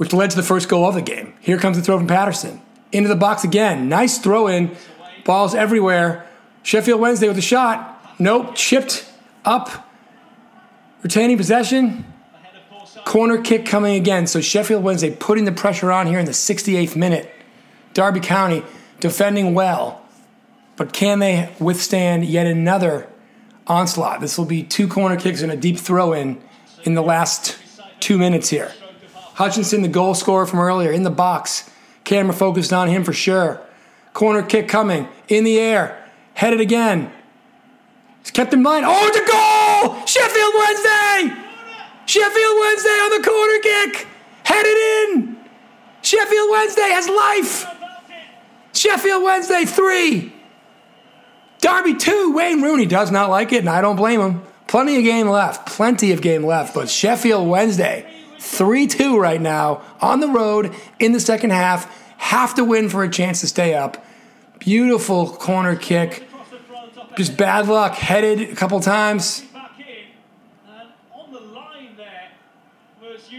which 0.00 0.14
led 0.14 0.30
to 0.30 0.36
the 0.36 0.42
first 0.42 0.70
goal 0.70 0.86
of 0.86 0.94
the 0.94 1.02
game. 1.02 1.34
Here 1.40 1.58
comes 1.58 1.76
the 1.76 1.82
throw 1.82 1.98
from 1.98 2.06
Patterson. 2.06 2.62
Into 2.90 3.10
the 3.10 3.16
box 3.16 3.44
again. 3.44 3.90
Nice 3.90 4.16
throw 4.16 4.46
in. 4.46 4.74
Balls 5.26 5.54
everywhere. 5.54 6.26
Sheffield 6.62 6.98
Wednesday 6.98 7.28
with 7.28 7.36
a 7.36 7.42
shot. 7.42 8.02
Nope. 8.18 8.54
Chipped 8.54 9.06
up 9.44 9.90
retaining 11.02 11.36
possession. 11.36 12.06
Corner 13.04 13.42
kick 13.42 13.66
coming 13.66 13.94
again. 13.94 14.26
So 14.26 14.40
Sheffield 14.40 14.82
Wednesday 14.82 15.14
putting 15.14 15.44
the 15.44 15.52
pressure 15.52 15.92
on 15.92 16.06
here 16.06 16.18
in 16.18 16.24
the 16.24 16.32
68th 16.32 16.96
minute. 16.96 17.30
Derby 17.92 18.20
County 18.20 18.62
defending 19.00 19.52
well. 19.52 20.02
But 20.76 20.94
can 20.94 21.18
they 21.18 21.52
withstand 21.60 22.24
yet 22.24 22.46
another 22.46 23.06
onslaught? 23.66 24.22
This 24.22 24.38
will 24.38 24.46
be 24.46 24.62
two 24.62 24.88
corner 24.88 25.20
kicks 25.20 25.42
and 25.42 25.52
a 25.52 25.58
deep 25.58 25.78
throw 25.78 26.14
in 26.14 26.40
in 26.84 26.94
the 26.94 27.02
last 27.02 27.58
two 28.00 28.16
minutes 28.16 28.48
here. 28.48 28.72
Hutchinson, 29.40 29.80
the 29.80 29.88
goal 29.88 30.14
scorer 30.14 30.44
from 30.44 30.58
earlier, 30.58 30.92
in 30.92 31.02
the 31.02 31.10
box. 31.10 31.70
Camera 32.04 32.34
focused 32.34 32.74
on 32.74 32.88
him 32.88 33.04
for 33.04 33.14
sure. 33.14 33.58
Corner 34.12 34.42
kick 34.42 34.68
coming 34.68 35.08
in 35.28 35.44
the 35.44 35.58
air. 35.58 36.06
Headed 36.34 36.60
again. 36.60 37.10
It's 38.20 38.30
kept 38.30 38.52
in 38.52 38.62
mind. 38.62 38.84
Oh, 38.86 39.06
it's 39.06 39.16
a 39.16 39.24
goal! 39.24 40.06
Sheffield 40.06 40.52
Wednesday! 40.54 41.42
Sheffield 42.04 42.56
Wednesday 42.60 42.90
on 42.90 43.10
the 43.16 43.26
corner 43.26 43.58
kick! 43.62 44.08
Headed 44.44 44.76
in! 44.76 45.38
Sheffield 46.02 46.50
Wednesday 46.50 46.90
has 46.90 47.08
life! 47.08 47.64
Sheffield 48.74 49.22
Wednesday, 49.22 49.64
three. 49.64 50.34
Derby, 51.62 51.94
two. 51.94 52.34
Wayne 52.34 52.60
Rooney 52.60 52.84
does 52.84 53.10
not 53.10 53.30
like 53.30 53.54
it, 53.54 53.60
and 53.60 53.70
I 53.70 53.80
don't 53.80 53.96
blame 53.96 54.20
him. 54.20 54.42
Plenty 54.66 54.98
of 54.98 55.04
game 55.04 55.28
left. 55.28 55.66
Plenty 55.66 56.12
of 56.12 56.20
game 56.20 56.44
left. 56.44 56.74
But 56.74 56.90
Sheffield 56.90 57.48
Wednesday, 57.48 58.06
3 58.40 58.86
2 58.86 59.18
right 59.18 59.40
now 59.40 59.82
on 60.00 60.20
the 60.20 60.28
road 60.28 60.74
in 60.98 61.12
the 61.12 61.20
second 61.20 61.50
half. 61.50 61.94
Have 62.16 62.54
to 62.54 62.64
win 62.64 62.88
for 62.88 63.04
a 63.04 63.10
chance 63.10 63.40
to 63.42 63.46
stay 63.46 63.74
up. 63.74 64.02
Beautiful 64.58 65.28
corner 65.28 65.76
kick. 65.76 66.26
Just 67.16 67.36
bad 67.36 67.68
luck. 67.68 67.94
Headed 67.94 68.40
a 68.40 68.54
couple 68.54 68.80
times. 68.80 69.44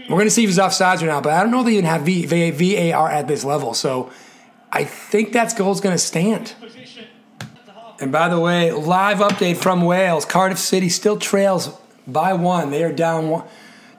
We're 0.08 0.16
going 0.16 0.26
to 0.26 0.30
see 0.30 0.44
if 0.44 0.50
he's 0.50 0.58
offsides 0.58 1.02
or 1.02 1.06
not, 1.06 1.22
but 1.22 1.32
I 1.32 1.42
don't 1.42 1.50
know 1.50 1.62
they 1.62 1.72
even 1.72 1.84
have 1.84 2.02
VAR 2.02 3.08
at 3.08 3.28
this 3.28 3.44
level. 3.44 3.72
So 3.72 4.10
I 4.70 4.84
think 4.84 5.32
that 5.32 5.56
goal's 5.56 5.80
going 5.80 5.94
to 5.94 5.98
stand. 5.98 6.54
And 8.00 8.12
by 8.12 8.28
the 8.28 8.38
way, 8.38 8.72
live 8.72 9.18
update 9.18 9.56
from 9.56 9.82
Wales: 9.82 10.24
Cardiff 10.24 10.58
City 10.58 10.88
still 10.88 11.16
trails 11.16 11.70
by 12.06 12.34
one. 12.34 12.70
They 12.70 12.82
are 12.84 12.92
down. 12.92 13.30
One, 13.30 13.44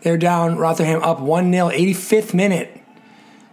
they're 0.04 0.18
down. 0.18 0.58
Rotherham 0.58 1.02
up 1.02 1.20
one 1.20 1.52
0 1.52 1.70
85th 1.70 2.34
minute. 2.34 2.80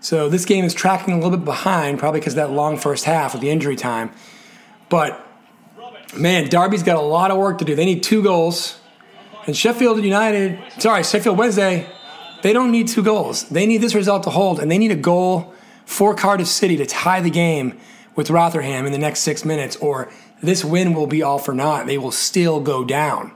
So 0.00 0.28
this 0.28 0.45
game 0.45 0.64
is 0.64 0.75
tracking 0.75 1.14
a 1.14 1.16
little 1.16 1.37
bit 1.37 1.45
behind, 1.45 1.99
probably 1.99 2.21
because 2.21 2.35
that 2.35 2.50
long 2.50 2.76
first 2.76 3.04
half 3.04 3.33
with 3.33 3.42
the 3.42 3.50
injury 3.50 3.76
time. 3.76 4.11
But 4.88 5.26
man, 6.16 6.49
Derby's 6.49 6.83
got 6.83 6.97
a 6.97 7.00
lot 7.00 7.30
of 7.30 7.38
work 7.38 7.59
to 7.59 7.64
do. 7.64 7.75
They 7.75 7.85
need 7.85 8.02
two 8.02 8.23
goals, 8.23 8.80
and 9.47 9.57
Sheffield 9.57 10.02
United, 10.02 10.59
sorry, 10.78 11.04
Sheffield 11.04 11.38
Wednesday, 11.38 11.87
they 12.42 12.52
don't 12.52 12.71
need 12.71 12.88
two 12.88 13.02
goals. 13.02 13.49
They 13.49 13.66
need 13.66 13.78
this 13.78 13.95
result 13.95 14.23
to 14.25 14.30
hold, 14.30 14.59
and 14.59 14.71
they 14.71 14.78
need 14.78 14.90
a 14.90 14.97
goal 14.97 15.54
for 15.85 16.14
Cardiff 16.14 16.49
City 16.49 16.76
to 16.78 16.87
tie 16.87 17.21
the 17.21 17.30
game 17.30 17.78
with 18.16 18.30
Rotherham 18.30 18.87
in 18.87 18.92
the 18.92 18.99
next 18.99 19.21
six 19.21 19.45
minutes, 19.45 19.76
or 19.76 20.11
this 20.42 20.64
win 20.64 20.95
will 20.95 21.07
be 21.07 21.23
all 21.23 21.38
for 21.38 21.52
naught. 21.52 21.87
They 21.87 21.99
will 21.99 22.11
still 22.11 22.61
go 22.61 22.85
down. 22.85 23.33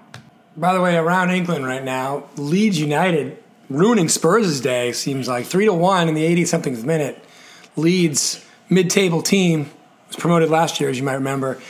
By 0.56 0.72
the 0.72 0.80
way, 0.80 0.96
around 0.96 1.30
England 1.30 1.66
right 1.66 1.82
now, 1.82 2.28
Leeds 2.36 2.78
United 2.78 3.42
ruining 3.68 4.08
Spurs' 4.08 4.60
day 4.60 4.92
seems 4.92 5.26
like 5.26 5.46
three 5.46 5.64
to 5.64 5.72
one 5.72 6.08
in 6.08 6.14
the 6.14 6.24
80 6.24 6.44
something 6.44 6.86
minute. 6.86 7.22
Leeds 7.76 8.44
mid-table 8.68 9.20
team 9.20 9.70
was 10.06 10.16
promoted 10.16 10.50
last 10.50 10.80
year, 10.80 10.90
as 10.90 10.96
you 10.96 11.02
might 11.02 11.14
remember. 11.14 11.60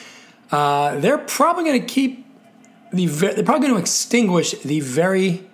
Uh, 0.51 1.01
they're 1.01 1.19
probably 1.19 1.65
going 1.65 1.81
to 1.81 1.87
keep 1.87 2.27
the 2.93 3.07
they're 3.07 3.43
probably 3.43 3.67
going 3.67 3.75
to 3.75 3.81
extinguish 3.81 4.53
the 4.63 4.81
very 4.81 5.49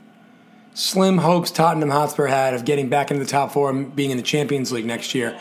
slim 0.75 1.19
hopes 1.19 1.51
Tottenham 1.51 1.91
Hotspur 1.91 2.27
had 2.27 2.55
of 2.55 2.65
getting 2.65 2.89
back 2.89 3.11
into 3.11 3.25
the 3.25 3.31
top 3.31 3.53
four 3.53 3.71
and 3.71 3.95
being 3.95 4.11
in 4.11 4.17
the 4.17 4.23
Champions 4.23 4.73
League 4.73 4.85
next 4.85 5.15
year 5.15 5.39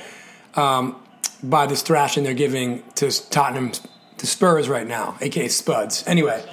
um, 0.55 0.95
by 1.43 1.65
this 1.65 1.81
thrashing 1.81 2.23
they're 2.23 2.33
giving 2.33 2.83
to 2.95 3.11
Tottenham 3.29 3.71
to 4.17 4.27
Spurs 4.27 4.69
right 4.69 4.87
now, 4.87 5.17
aka 5.21 5.47
Spuds. 5.47 6.03
Anyway, 6.07 6.43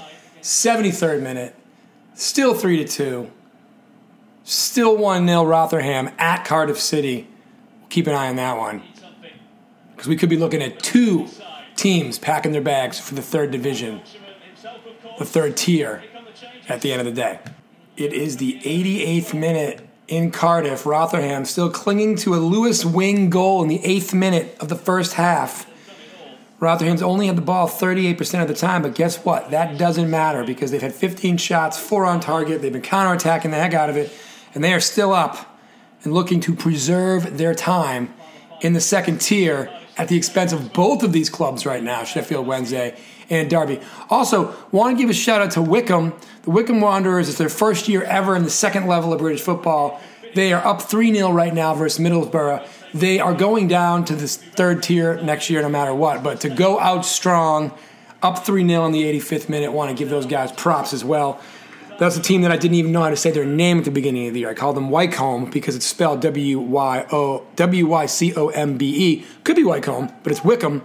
73rd 0.47 1.23
minute, 1.23 1.57
still 2.15 2.55
three 2.55 2.77
to 2.77 2.85
two, 2.85 3.31
still 4.45 4.97
one 4.97 5.27
0 5.27 5.45
Rotherham 5.45 6.09
at 6.19 6.45
Cardiff 6.45 6.79
City. 6.79 7.27
Keep 7.89 8.07
an 8.07 8.15
eye 8.15 8.29
on 8.29 8.37
that 8.37 8.57
one 8.57 8.83
because 9.91 10.07
we 10.07 10.15
could 10.15 10.29
be 10.29 10.37
looking 10.37 10.63
at 10.63 10.79
two 10.79 11.27
teams 11.75 12.17
packing 12.21 12.53
their 12.53 12.63
bags 12.63 13.01
for 13.01 13.17
the 13.17 13.23
third 13.23 13.51
division, 13.51 14.01
the 15.19 15.25
third 15.25 15.57
tier 15.57 16.05
at 16.69 16.81
the 16.81 16.93
end 16.93 17.01
of 17.01 17.07
the 17.07 17.21
day. 17.21 17.41
It 17.97 18.13
is 18.13 18.37
the 18.37 18.61
88th 18.61 19.35
minute 19.35 19.89
in 20.07 20.31
Cardiff. 20.31 20.87
Rotherham 20.87 21.45
still 21.45 21.71
clinging 21.71 22.15
to 22.19 22.37
a 22.37 22.37
Lewis 22.37 22.85
Wing 22.85 23.31
goal 23.31 23.63
in 23.63 23.69
the 23.69 23.85
eighth 23.85 24.15
minute 24.15 24.57
of 24.61 24.69
the 24.69 24.77
first 24.77 25.15
half. 25.15 25.69
Rotherham's 26.59 27.03
only 27.03 27.27
had 27.27 27.37
the 27.37 27.43
ball 27.43 27.69
38% 27.69 28.41
of 28.41 28.49
the 28.49 28.55
time, 28.55 28.83
but 28.83 28.95
guess 28.95 29.25
what? 29.25 29.51
That 29.51 29.77
doesn't 29.77 30.11
matter 30.11 30.43
because 30.43 30.71
they've 30.71 30.81
had 30.81 30.95
15 30.95 31.37
shots, 31.37 31.79
four 31.79 32.07
on 32.07 32.21
target. 32.21 32.63
They've 32.63 32.73
been 32.73 32.83
counterattacking 32.83 33.51
the 33.51 33.57
heck 33.57 33.75
out 33.75 33.91
of 33.91 33.97
it, 33.97 34.11
and 34.55 34.65
they 34.65 34.73
are 34.73 34.81
still 34.81 35.13
up 35.13 35.59
and 36.03 36.15
looking 36.15 36.41
to 36.41 36.55
preserve 36.55 37.37
their 37.37 37.55
time 37.55 38.15
in 38.63 38.73
the 38.73 38.81
second 38.81 39.21
tier 39.21 39.71
at 39.99 40.09
the 40.09 40.17
expense 40.17 40.53
of 40.53 40.73
both 40.73 41.03
of 41.03 41.13
these 41.13 41.29
clubs 41.29 41.67
right 41.67 41.83
now, 41.83 42.05
Sheffield 42.05 42.47
Wednesday 42.47 42.97
and 43.29 43.51
Derby. 43.51 43.81
Also, 44.09 44.55
want 44.71 44.97
to 44.97 45.03
give 45.03 45.11
a 45.11 45.15
shout 45.15 45.41
out 45.41 45.51
to 45.53 45.63
Wycombe. 45.63 46.15
The 46.43 46.51
Wycombe 46.51 46.81
Wanderers 46.81 47.29
is 47.29 47.39
their 47.39 47.49
first 47.49 47.89
year 47.89 48.03
ever 48.03 48.37
in 48.37 48.45
the 48.45 48.51
second 48.51 48.87
level 48.87 49.13
of 49.13 49.19
British 49.19 49.43
football. 49.43 50.01
They 50.35 50.53
are 50.53 50.65
up 50.67 50.83
3 50.83 51.15
0 51.15 51.33
right 51.33 51.53
now 51.53 51.75
versus 51.75 51.99
Middlesbrough. 51.99 52.67
They 52.97 53.21
are 53.21 53.35
going 53.35 53.69
down 53.69 54.07
to 54.07 54.17
this 54.17 54.37
third 54.39 54.83
tier 54.83 55.21
next 55.21 55.51
year 55.51 55.61
no 55.61 55.69
matter 55.69 55.95
what. 55.95 56.23
But 56.23 56.41
to 56.41 56.49
go 56.49 56.81
out 56.81 57.05
strong, 57.05 57.77
up 58.23 58.47
3 58.47 58.67
0 58.67 58.87
in 58.87 58.93
the 58.93 59.03
85th 59.21 59.51
minute, 59.51 59.71
want 59.71 59.91
to 59.91 59.95
give 59.97 60.09
those 60.09 60.25
guys 60.25 60.51
props 60.53 60.95
as 60.95 61.05
well. 61.05 61.39
That's 61.99 62.17
a 62.17 62.23
team 62.23 62.41
that 62.43 62.51
I 62.51 62.57
didn't 62.57 62.77
even 62.77 62.93
know 62.93 63.03
how 63.03 63.11
to 63.11 63.17
say 63.17 63.31
their 63.31 63.45
name 63.45 63.79
at 63.79 63.85
the 63.85 63.91
beginning 63.91 64.29
of 64.29 64.35
the 64.35 64.41
year. 64.41 64.51
I 64.51 64.55
called 64.55 64.77
them 64.77 64.89
Wycombe 64.89 65.51
because 65.51 65.77
it's 65.77 65.85
spelled 65.85 66.23
W 66.23 66.59
Y 66.59 67.07
O 67.13 67.47
W 67.57 67.87
Y 67.87 68.07
C 68.07 68.35
O 68.35 68.49
M 68.49 68.79
B 68.79 69.13
E. 69.13 69.27
Could 69.45 69.57
be 69.57 69.65
Wycombe, 69.65 70.11
but 70.23 70.33
it's 70.33 70.43
Wickham. 70.43 70.83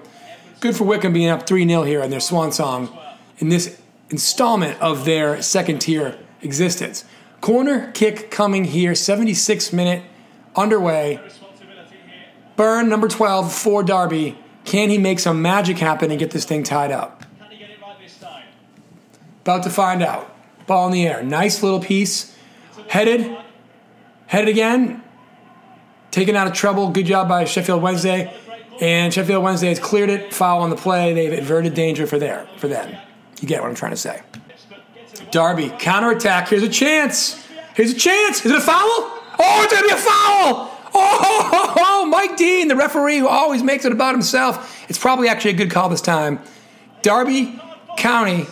Good 0.60 0.76
for 0.76 0.84
Wickham 0.84 1.14
being 1.14 1.30
up 1.30 1.48
3 1.48 1.66
0 1.66 1.84
here 1.84 2.02
in 2.02 2.10
their 2.10 2.20
swan 2.20 2.52
song 2.52 2.98
in 3.38 3.48
this 3.48 3.82
installment 4.10 4.80
of 4.82 5.06
their 5.06 5.42
second 5.42 5.80
tier 5.80 6.18
existence. 6.42 7.06
Corner 7.40 7.90
kick 7.94 8.30
coming 8.30 8.66
here, 8.66 8.94
76 8.96 9.72
minute 9.72 10.04
underway. 10.58 11.22
Burn 12.56 12.90
number 12.90 13.08
12 13.08 13.54
for 13.54 13.84
Derby. 13.84 14.38
Can 14.66 14.90
he 14.90 14.98
make 14.98 15.20
some 15.20 15.42
magic 15.42 15.78
happen 15.78 16.12
and 16.12 16.20
get 16.20 16.32
this 16.32 16.46
thing 16.46 16.64
tied 16.64 16.92
up? 16.92 17.24
Right 17.40 18.46
About 19.42 19.64
to 19.64 19.70
find 19.70 20.04
out. 20.04 20.34
Ball 20.68 20.88
in 20.88 20.94
the 20.94 21.08
air. 21.08 21.24
Nice 21.24 21.64
little 21.64 21.80
piece. 21.80 22.36
Headed. 22.88 23.38
Headed 24.28 24.50
again. 24.50 25.04
Taken 26.12 26.36
out 26.36 26.48
of 26.48 26.54
trouble. 26.54 26.90
Good 26.90 27.06
job 27.06 27.28
by 27.28 27.46
Sheffield 27.46 27.82
Wednesday. 27.82 28.34
And 28.80 29.14
Sheffield 29.14 29.44
Wednesday 29.44 29.70
has 29.70 29.80
cleared 29.80 30.10
it. 30.10 30.34
Foul 30.34 30.62
on 30.62 30.70
the 30.70 30.76
play. 30.76 31.14
They've 31.14 31.40
averted 31.40 31.74
danger 31.74 32.06
for 32.06 32.20
there 32.20 32.48
for 32.58 32.68
them. 32.68 32.96
You 33.40 33.48
get 33.48 33.62
what 33.62 33.70
I'm 33.70 33.76
trying 33.76 33.92
to 33.92 33.98
say. 33.98 34.22
Derby 35.32 35.72
counterattack. 35.80 36.50
Here's 36.50 36.64
a 36.64 36.70
chance. 36.70 37.46
Here's 37.76 37.92
a 37.92 37.98
chance. 37.98 38.46
Is 38.46 38.52
it 38.52 38.58
a 38.58 38.62
foul? 38.62 38.78
Oh, 39.40 39.62
it's 39.64 39.74
gonna 39.74 39.88
be 39.88 39.94
a 39.94 39.98
foul. 39.98 40.71
Oh, 40.94 42.08
Mike 42.12 42.38
Dean, 42.38 42.68
the 42.68 42.76
referee 42.76 43.20
who 43.20 43.28
always 43.28 43.64
makes 43.64 43.86
it 43.86 43.92
about 43.92 44.14
himself. 44.14 44.86
It's 44.90 45.00
probably 45.00 45.28
actually 45.28 45.52
a 45.52 45.56
good 45.56 45.72
call 45.72 45.90
this 45.90 46.02
time. 46.02 46.40
Derby 47.02 47.60
County. 47.98 48.46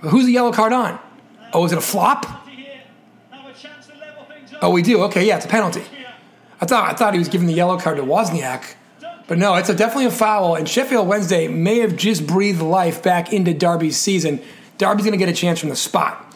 Who's 0.00 0.26
the 0.26 0.32
yellow 0.32 0.52
card 0.52 0.72
on? 0.72 0.98
Oh, 1.52 1.64
is 1.64 1.72
it 1.72 1.78
a 1.78 1.80
flop? 1.80 2.26
Oh, 4.60 4.70
we 4.70 4.82
do. 4.82 5.02
Okay, 5.04 5.26
yeah, 5.26 5.36
it's 5.36 5.46
a 5.46 5.48
penalty. 5.48 5.82
I 6.60 6.66
thought 6.66 6.90
I 6.90 6.94
thought 6.94 7.12
he 7.12 7.18
was 7.18 7.28
giving 7.28 7.46
the 7.46 7.52
yellow 7.52 7.78
card 7.78 7.96
to 7.98 8.02
Wozniak, 8.02 8.74
but 9.26 9.38
no, 9.38 9.54
it's 9.56 9.68
a, 9.68 9.74
definitely 9.74 10.06
a 10.06 10.10
foul. 10.10 10.54
And 10.54 10.68
Sheffield 10.68 11.06
Wednesday 11.06 11.48
may 11.48 11.80
have 11.80 11.96
just 11.96 12.26
breathed 12.26 12.62
life 12.62 13.02
back 13.02 13.32
into 13.32 13.52
Derby's 13.52 13.96
season. 13.98 14.40
Derby's 14.78 15.04
going 15.04 15.18
to 15.18 15.18
get 15.18 15.28
a 15.28 15.34
chance 15.34 15.60
from 15.60 15.68
the 15.68 15.76
spot. 15.76 16.34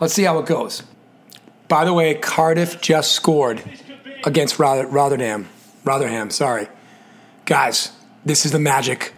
Let's 0.00 0.14
see 0.14 0.24
how 0.24 0.38
it 0.38 0.46
goes. 0.46 0.82
By 1.68 1.84
the 1.84 1.92
way, 1.92 2.14
Cardiff 2.14 2.80
just 2.80 3.12
scored 3.12 3.62
against 4.24 4.58
Rother- 4.58 4.86
Rotherham. 4.86 5.48
Rotherham, 5.84 6.30
sorry. 6.30 6.68
Guys, 7.44 7.90
this 8.24 8.46
is 8.46 8.52
the 8.52 8.58
magic. 8.58 9.12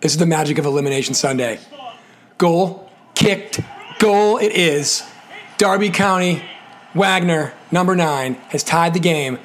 This 0.00 0.12
is 0.12 0.18
the 0.18 0.26
magic 0.26 0.58
of 0.58 0.64
Elimination 0.64 1.14
Sunday. 1.14 1.58
Goal, 2.38 2.88
kicked, 3.14 3.60
goal 3.98 4.38
it 4.38 4.52
is. 4.52 5.02
Derby 5.56 5.90
County, 5.90 6.42
Waghorn, 6.94 7.50
number 7.72 7.96
nine, 7.96 8.34
has 8.50 8.62
tied 8.62 8.94
the 8.94 9.00
game. 9.00 9.38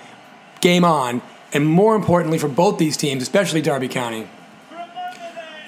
Game 0.62 0.86
on. 0.86 1.22
And 1.54 1.68
more 1.68 1.96
importantly 1.96 2.38
for 2.38 2.48
both 2.48 2.78
these 2.78 2.98
teams, 2.98 3.24
especially 3.24 3.62
Derby 3.62 3.88
County, 3.88 4.28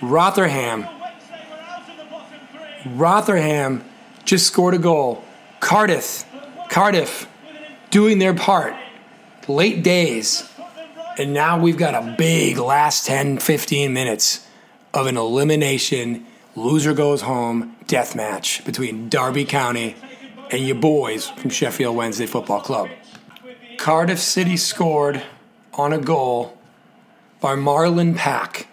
Rotherham. 0.01 0.85
Rotherham 2.85 3.83
just 4.23 4.45
scored 4.47 4.75
a 4.75 4.79
goal. 4.79 5.23
Cardiff, 5.59 6.25
Cardiff 6.69 7.27
doing 7.89 8.19
their 8.19 8.33
part. 8.33 8.75
Late 9.47 9.83
days. 9.83 10.49
And 11.17 11.33
now 11.33 11.59
we've 11.59 11.77
got 11.77 11.93
a 11.93 12.15
big 12.17 12.57
last 12.57 13.05
10, 13.05 13.37
15 13.39 13.93
minutes 13.93 14.45
of 14.93 15.07
an 15.07 15.17
elimination, 15.17 16.25
loser 16.55 16.93
goes 16.93 17.21
home 17.21 17.75
death 17.85 18.15
match 18.15 18.65
between 18.65 19.09
Derby 19.09 19.45
County 19.45 19.95
and 20.49 20.65
your 20.65 20.75
boys 20.75 21.29
from 21.29 21.49
Sheffield 21.49 21.95
Wednesday 21.95 22.25
Football 22.25 22.61
Club. 22.61 22.89
Cardiff 23.77 24.19
City 24.19 24.57
scored 24.57 25.21
on 25.73 25.93
a 25.93 25.99
goal 25.99 26.57
by 27.39 27.55
Marlon 27.55 28.15
Pack. 28.15 28.67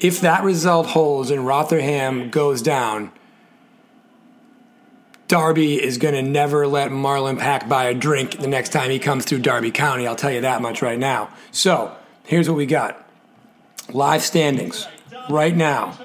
If 0.00 0.20
that 0.20 0.42
result 0.42 0.88
holds 0.88 1.30
and 1.30 1.46
Rotherham 1.46 2.30
goes 2.30 2.60
down, 2.60 3.12
Derby 5.32 5.82
is 5.82 5.96
going 5.96 6.12
to 6.12 6.20
never 6.20 6.66
let 6.66 6.90
Marlon 6.90 7.38
Pack 7.38 7.66
buy 7.66 7.84
a 7.84 7.94
drink 7.94 8.36
the 8.36 8.46
next 8.46 8.68
time 8.68 8.90
he 8.90 8.98
comes 8.98 9.24
through 9.24 9.38
Derby 9.38 9.70
County. 9.70 10.06
I'll 10.06 10.14
tell 10.14 10.30
you 10.30 10.42
that 10.42 10.60
much 10.60 10.82
right 10.82 10.98
now. 10.98 11.30
So, 11.52 11.96
here's 12.24 12.50
what 12.50 12.58
we 12.58 12.66
got 12.66 13.02
live 13.94 14.20
standings 14.20 14.86
right 15.30 15.56
now. 15.56 15.96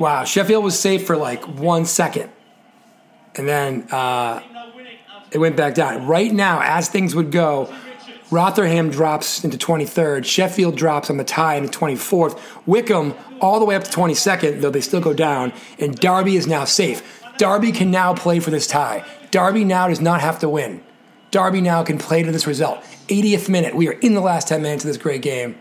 Wow, 0.00 0.24
Sheffield 0.24 0.64
was 0.64 0.76
safe 0.76 1.06
for 1.06 1.16
like 1.16 1.46
one 1.46 1.84
second. 1.84 2.28
And 3.36 3.46
then 3.46 3.86
uh, 3.92 4.42
it 5.30 5.38
went 5.38 5.56
back 5.56 5.74
down. 5.74 6.08
Right 6.08 6.32
now, 6.32 6.60
as 6.64 6.88
things 6.88 7.14
would 7.14 7.30
go, 7.30 7.72
Rotherham 8.32 8.90
drops 8.90 9.44
into 9.44 9.56
23rd. 9.56 10.24
Sheffield 10.24 10.76
drops 10.76 11.08
on 11.08 11.18
the 11.18 11.24
tie 11.24 11.54
into 11.54 11.78
24th. 11.78 12.40
Wycombe 12.66 13.14
all 13.40 13.60
the 13.60 13.64
way 13.64 13.76
up 13.76 13.84
to 13.84 13.90
22nd, 13.92 14.60
though 14.60 14.70
they 14.70 14.80
still 14.80 15.00
go 15.00 15.14
down. 15.14 15.52
And 15.78 15.96
Derby 15.98 16.34
is 16.34 16.48
now 16.48 16.64
safe. 16.64 17.19
Derby 17.40 17.72
can 17.72 17.90
now 17.90 18.12
play 18.12 18.38
for 18.38 18.50
this 18.50 18.66
tie. 18.66 19.02
Derby 19.30 19.64
now 19.64 19.88
does 19.88 19.98
not 19.98 20.20
have 20.20 20.40
to 20.40 20.48
win. 20.50 20.82
Derby 21.30 21.62
now 21.62 21.82
can 21.82 21.96
play 21.96 22.22
to 22.22 22.30
this 22.30 22.46
result. 22.46 22.82
80th 23.08 23.48
minute. 23.48 23.74
We 23.74 23.88
are 23.88 23.92
in 23.92 24.12
the 24.12 24.20
last 24.20 24.46
10 24.48 24.60
minutes 24.60 24.84
of 24.84 24.88
this 24.88 24.98
great 24.98 25.22
game. 25.22 25.58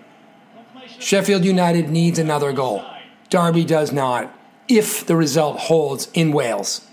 Sheffield 0.99 1.45
United 1.45 1.89
needs 1.89 2.19
another 2.19 2.51
goal. 2.51 2.83
Derby 3.29 3.63
does 3.63 3.93
not. 3.93 4.37
If 4.67 5.05
the 5.05 5.15
result 5.15 5.57
holds 5.57 6.09
in 6.13 6.33
Wales. 6.33 6.85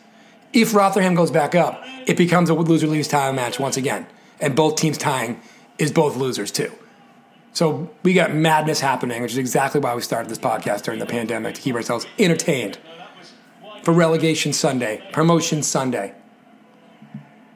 If 0.52 0.72
Rotherham 0.72 1.16
goes 1.16 1.32
back 1.32 1.56
up, 1.56 1.82
it 2.06 2.16
becomes 2.16 2.48
a 2.48 2.54
loser 2.54 2.86
leaves 2.86 3.08
tie 3.08 3.32
match 3.32 3.58
once 3.58 3.76
again. 3.76 4.06
And 4.40 4.54
both 4.54 4.76
teams 4.76 4.98
tying 4.98 5.40
is 5.78 5.90
both 5.90 6.14
losers 6.14 6.52
too. 6.52 6.70
So 7.54 7.90
we 8.04 8.14
got 8.14 8.32
madness 8.32 8.78
happening, 8.78 9.20
which 9.20 9.32
is 9.32 9.38
exactly 9.38 9.80
why 9.80 9.96
we 9.96 10.02
started 10.02 10.30
this 10.30 10.38
podcast 10.38 10.82
during 10.82 11.00
the 11.00 11.06
pandemic 11.06 11.56
to 11.56 11.60
keep 11.60 11.74
ourselves 11.74 12.06
entertained 12.20 12.78
for 13.86 13.92
relegation 13.92 14.52
Sunday, 14.52 15.00
promotion 15.12 15.62
Sunday. 15.62 16.12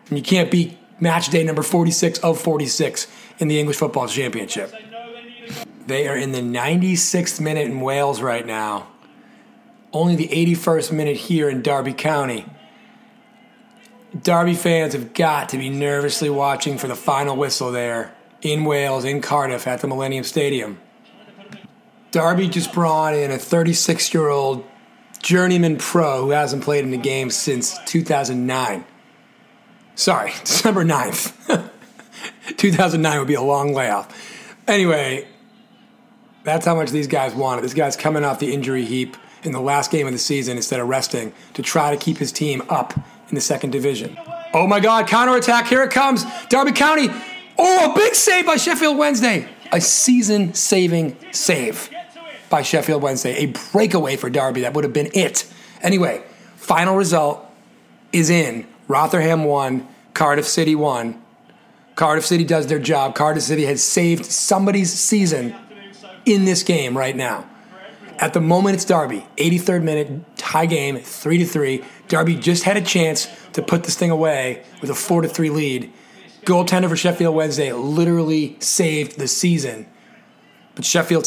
And 0.08 0.16
you 0.16 0.22
can't 0.22 0.48
beat 0.48 0.78
match 1.00 1.28
day 1.28 1.42
number 1.42 1.64
46 1.64 2.20
of 2.20 2.40
46 2.40 3.08
in 3.40 3.48
the 3.48 3.58
English 3.58 3.78
Football 3.78 4.06
Championship. 4.06 4.72
They 5.88 6.06
are 6.06 6.16
in 6.16 6.30
the 6.30 6.38
96th 6.38 7.40
minute 7.40 7.66
in 7.66 7.80
Wales 7.80 8.22
right 8.22 8.46
now. 8.46 8.86
Only 9.92 10.14
the 10.14 10.28
81st 10.28 10.92
minute 10.92 11.16
here 11.16 11.50
in 11.50 11.62
Derby 11.62 11.94
County. 11.94 12.46
Derby 14.22 14.54
fans 14.54 14.92
have 14.92 15.12
got 15.14 15.48
to 15.48 15.58
be 15.58 15.68
nervously 15.68 16.30
watching 16.30 16.78
for 16.78 16.86
the 16.86 16.94
final 16.94 17.36
whistle 17.36 17.72
there 17.72 18.14
in 18.40 18.64
Wales, 18.64 19.04
in 19.04 19.20
Cardiff, 19.20 19.66
at 19.66 19.80
the 19.80 19.88
Millennium 19.88 20.22
Stadium. 20.22 20.78
Derby 22.12 22.48
just 22.48 22.72
brought 22.72 23.16
in 23.16 23.32
a 23.32 23.38
36 23.38 24.14
year 24.14 24.28
old 24.28 24.64
journeyman 25.22 25.76
pro 25.76 26.22
who 26.22 26.30
hasn't 26.30 26.64
played 26.64 26.84
in 26.84 26.90
the 26.90 26.96
game 26.96 27.30
since 27.30 27.78
2009. 27.86 28.84
Sorry, 29.94 30.32
December 30.44 30.84
9th. 30.84 31.70
2009 32.56 33.18
would 33.18 33.28
be 33.28 33.34
a 33.34 33.42
long 33.42 33.72
layoff. 33.72 34.08
Anyway, 34.66 35.26
that's 36.44 36.66
how 36.66 36.74
much 36.74 36.90
these 36.90 37.06
guys 37.06 37.34
wanted. 37.34 37.62
This 37.62 37.74
guy's 37.74 37.96
coming 37.96 38.24
off 38.24 38.38
the 38.38 38.52
injury 38.52 38.84
heap 38.84 39.16
in 39.42 39.52
the 39.52 39.60
last 39.60 39.90
game 39.90 40.06
of 40.06 40.12
the 40.12 40.18
season 40.18 40.56
instead 40.56 40.80
of 40.80 40.88
resting 40.88 41.32
to 41.54 41.62
try 41.62 41.90
to 41.90 41.96
keep 41.96 42.18
his 42.18 42.32
team 42.32 42.62
up 42.68 42.94
in 43.28 43.34
the 43.34 43.40
second 43.40 43.70
division. 43.70 44.18
Oh 44.52 44.66
my 44.66 44.80
God, 44.80 45.06
counterattack, 45.06 45.66
here 45.66 45.82
it 45.82 45.90
comes. 45.90 46.24
Derby 46.48 46.72
County. 46.72 47.08
Oh, 47.56 47.92
a 47.92 47.94
big 47.94 48.14
save 48.14 48.46
by 48.46 48.56
Sheffield 48.56 48.96
Wednesday. 48.96 49.48
A 49.72 49.80
season 49.80 50.54
saving 50.54 51.16
save 51.32 51.90
by 52.50 52.60
Sheffield 52.62 53.02
Wednesday. 53.02 53.36
A 53.44 53.46
breakaway 53.72 54.16
for 54.16 54.28
Derby. 54.28 54.60
That 54.62 54.74
would 54.74 54.84
have 54.84 54.92
been 54.92 55.10
it. 55.14 55.50
Anyway, 55.80 56.22
final 56.56 56.96
result 56.96 57.46
is 58.12 58.28
in. 58.28 58.66
Rotherham 58.88 59.44
won, 59.44 59.88
Cardiff 60.12 60.46
City 60.46 60.74
won. 60.74 61.22
Cardiff 61.94 62.26
City 62.26 62.44
does 62.44 62.66
their 62.66 62.78
job. 62.78 63.14
Cardiff 63.14 63.44
City 63.44 63.64
has 63.64 63.82
saved 63.82 64.26
somebody's 64.26 64.92
season 64.92 65.54
in 66.26 66.44
this 66.44 66.62
game 66.62 66.96
right 66.96 67.16
now. 67.16 67.48
At 68.18 68.34
the 68.34 68.40
moment, 68.40 68.74
it's 68.74 68.84
Derby. 68.84 69.26
83rd 69.36 69.82
minute, 69.82 70.36
tie 70.36 70.66
game, 70.66 70.98
3 70.98 71.38
to 71.38 71.46
3. 71.46 71.84
Derby 72.08 72.36
just 72.36 72.64
had 72.64 72.76
a 72.76 72.82
chance 72.82 73.28
to 73.54 73.62
put 73.62 73.84
this 73.84 73.96
thing 73.96 74.10
away 74.10 74.62
with 74.82 74.90
a 74.90 74.94
4 74.94 75.22
to 75.22 75.28
3 75.28 75.50
lead. 75.50 75.92
Goaltender 76.44 76.88
for 76.88 76.96
Sheffield 76.96 77.34
Wednesday 77.34 77.72
literally 77.72 78.56
saved 78.60 79.18
the 79.18 79.28
season. 79.28 79.86
But 80.74 80.84
Sheffield 80.84 81.26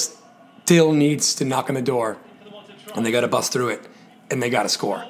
still 0.64 0.94
needs 0.94 1.36
to 1.36 1.46
knock 1.46 1.70
on 1.70 1.76
the 1.76 1.82
door, 1.82 2.18
and 2.96 3.06
they 3.06 3.12
got 3.12 3.22
to 3.22 3.28
bust 3.28 3.52
through 3.52 3.70
it, 3.70 3.88
and 4.32 4.42
they 4.42 4.50
got 4.50 4.64
to 4.64 4.70
score. 4.70 5.04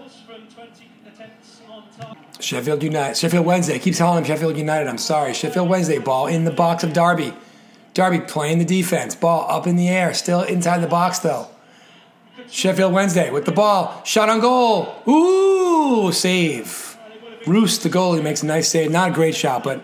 Sheffield 2.40 2.84
United, 2.84 3.16
Sheffield 3.16 3.46
Wednesday. 3.46 3.76
I 3.76 3.80
keep 3.80 3.96
calling 3.96 4.24
Sheffield 4.24 4.58
United. 4.58 4.88
I'm 4.88 4.98
sorry. 4.98 5.34
Sheffield 5.34 5.70
Wednesday 5.70 6.00
ball 6.00 6.28
in 6.28 6.44
the 6.44 6.52
box 6.52 6.84
of 6.84 6.92
Derby. 6.92 7.34
Derby 7.94 8.20
playing 8.20 8.58
the 8.58 8.66
defense. 8.66 9.16
Ball 9.16 9.50
up 9.50 9.68
in 9.68 9.76
the 9.76 9.88
air, 9.88 10.14
still 10.14 10.42
inside 10.42 10.80
the 10.80 10.88
box 10.88 11.20
though. 11.20 11.48
Sheffield 12.50 12.92
Wednesday 12.92 13.32
with 13.32 13.46
the 13.46 13.52
ball, 13.52 14.04
shot 14.04 14.28
on 14.28 14.42
goal. 14.42 14.94
Ooh, 15.08 16.12
save. 16.12 16.98
Roos, 17.46 17.78
the 17.80 17.90
goalie, 17.90 18.24
makes 18.24 18.44
a 18.44 18.46
nice 18.46 18.68
save. 18.70 18.92
Not 18.92 19.12
a 19.12 19.14
great 19.14 19.36
shot, 19.36 19.64
but 19.64 19.82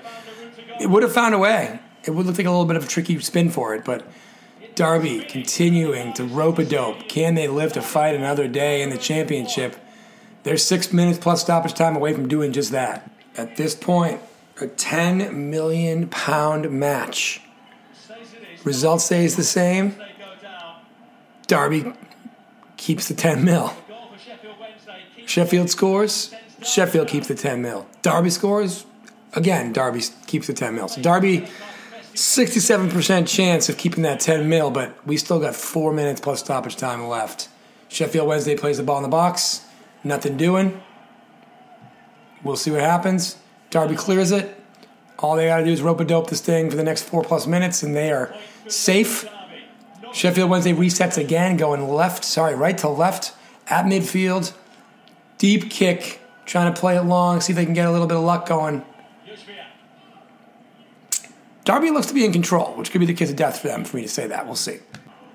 it 0.82 0.90
would 0.90 1.04
have 1.04 1.14
found 1.14 1.36
a 1.36 1.38
way. 1.38 1.80
It 2.04 2.12
would 2.12 2.26
look 2.26 2.38
like 2.38 2.48
a 2.48 2.50
little 2.50 2.66
bit 2.66 2.76
of 2.76 2.86
a 2.86 2.88
tricky 2.88 3.20
spin 3.20 3.52
for 3.52 3.76
it, 3.76 3.86
but 3.86 4.06
Derby 4.80 5.26
continuing 5.26 6.13
to 6.13 6.24
rope 6.24 6.58
a 6.58 6.63
dope. 6.63 7.10
Can 7.10 7.36
they 7.36 7.50
live 7.50 7.74
to 7.74 7.82
fight 7.82 8.15
another 8.15 8.48
day 8.48 8.82
in 8.82 8.92
the 8.92 8.98
championship? 8.98 9.76
They're 10.44 10.56
six 10.56 10.94
minutes 10.94 11.20
plus 11.20 11.42
stoppage 11.42 11.74
time 11.74 11.98
away 11.98 12.13
from 12.13 12.30
doing 12.30 12.54
just 12.54 12.72
that. 12.72 13.12
At 13.36 13.58
this 13.58 13.76
point, 13.76 14.22
a 14.62 14.68
10 14.68 15.50
million 15.50 16.08
pound 16.08 16.72
match. 16.72 17.42
Result 18.63 19.02
stays 19.02 19.36
the 19.36 19.44
same. 19.44 19.96
Derby 21.48 21.92
keeps 22.78 23.10
the 23.10 23.15
10 23.15 23.44
mil. 23.44 23.74
Sheffield 25.26 25.70
scores. 25.70 26.34
Sheffield 26.63 27.10
keeps 27.10 27.28
the 27.28 27.36
10 27.36 27.62
mil. 27.62 27.86
Derby 28.02 28.30
scores. 28.30 28.86
Again, 29.34 29.74
Derby 29.74 30.04
keeps 30.26 30.48
the 30.48 30.54
10 30.54 30.74
mil. 30.74 30.88
So 30.88 31.02
Derby, 31.02 31.50
67% 32.13 33.28
chance 33.28 33.69
of 33.69 33.78
keeping 33.78 34.04
that 34.04 34.19
10 34.19 34.48
mil, 34.50 34.72
but 34.72 34.95
we 35.06 35.17
still 35.17 35.39
got 35.39 35.56
four 35.56 35.93
minutes 35.93 36.19
plus 36.19 36.39
stoppage 36.39 36.76
time 36.76 37.08
left. 37.08 37.50
Sheffield 37.88 38.28
Wednesday 38.28 38.56
plays 38.56 38.78
the 38.78 38.84
ball 38.84 38.98
in 38.98 39.04
the 39.04 39.10
box. 39.10 39.65
Nothing 40.04 40.38
doing. 40.38 40.82
We'll 42.43 42.56
see 42.56 42.72
what 42.72 42.82
happens. 42.82 43.38
Derby 43.69 43.95
clears 43.95 44.32
it. 44.32 44.56
All 45.19 45.36
they 45.36 45.48
got 45.48 45.58
to 45.58 45.65
do 45.65 45.72
is 45.72 45.82
rope 45.82 46.00
a 46.00 46.06
dope 46.06 46.30
this 46.30 46.39
thing 46.39 46.69
for 46.69 46.78
the 46.78 46.84
next 46.84 47.04
four 47.04 47.24
plus 47.24 47.45
minutes, 47.45 47.84
and 47.84 47.95
they 47.95 48.12
are 48.12 48.34
safe. 48.67 49.28
Sheffield 50.13 50.50
Wednesday 50.50 50.74
resets 50.74 51.17
again, 51.17 51.58
going 51.58 51.88
left, 51.88 52.24
sorry, 52.24 52.56
right 52.56 52.78
to 52.80 52.89
left 52.89 53.34
at 53.67 53.86
midfield. 53.86 54.54
Deep 55.38 55.69
kick, 55.69 56.22
trying 56.45 56.74
to 56.74 56.80
play 56.80 56.98
it 56.98 57.04
long, 57.04 57.41
see 57.41 57.54
if 57.54 57.58
they 57.58 57.65
can 57.65 57.74
get 57.74 57.88
a 57.88 57.91
little 57.91 58.08
bit 58.08 58.17
of 58.17 58.24
luck 58.24 58.48
going. 58.48 58.84
Derby 61.65 61.91
looks 61.91 62.08
to 62.08 62.13
be 62.13 62.26
in 62.26 62.32
control, 62.32 62.74
which 62.76 62.91
could 62.91 63.00
be 63.00 63.06
the 63.06 63.13
kiss 63.13 63.30
of 63.30 63.36
death 63.36 63.60
for 63.60 63.67
them, 63.67 63.84
for 63.84 63.98
me 63.98 64.04
to 64.04 64.10
say 64.10 64.28
that. 64.28 64.45
We'll 64.45 64.56
see. 64.56 64.80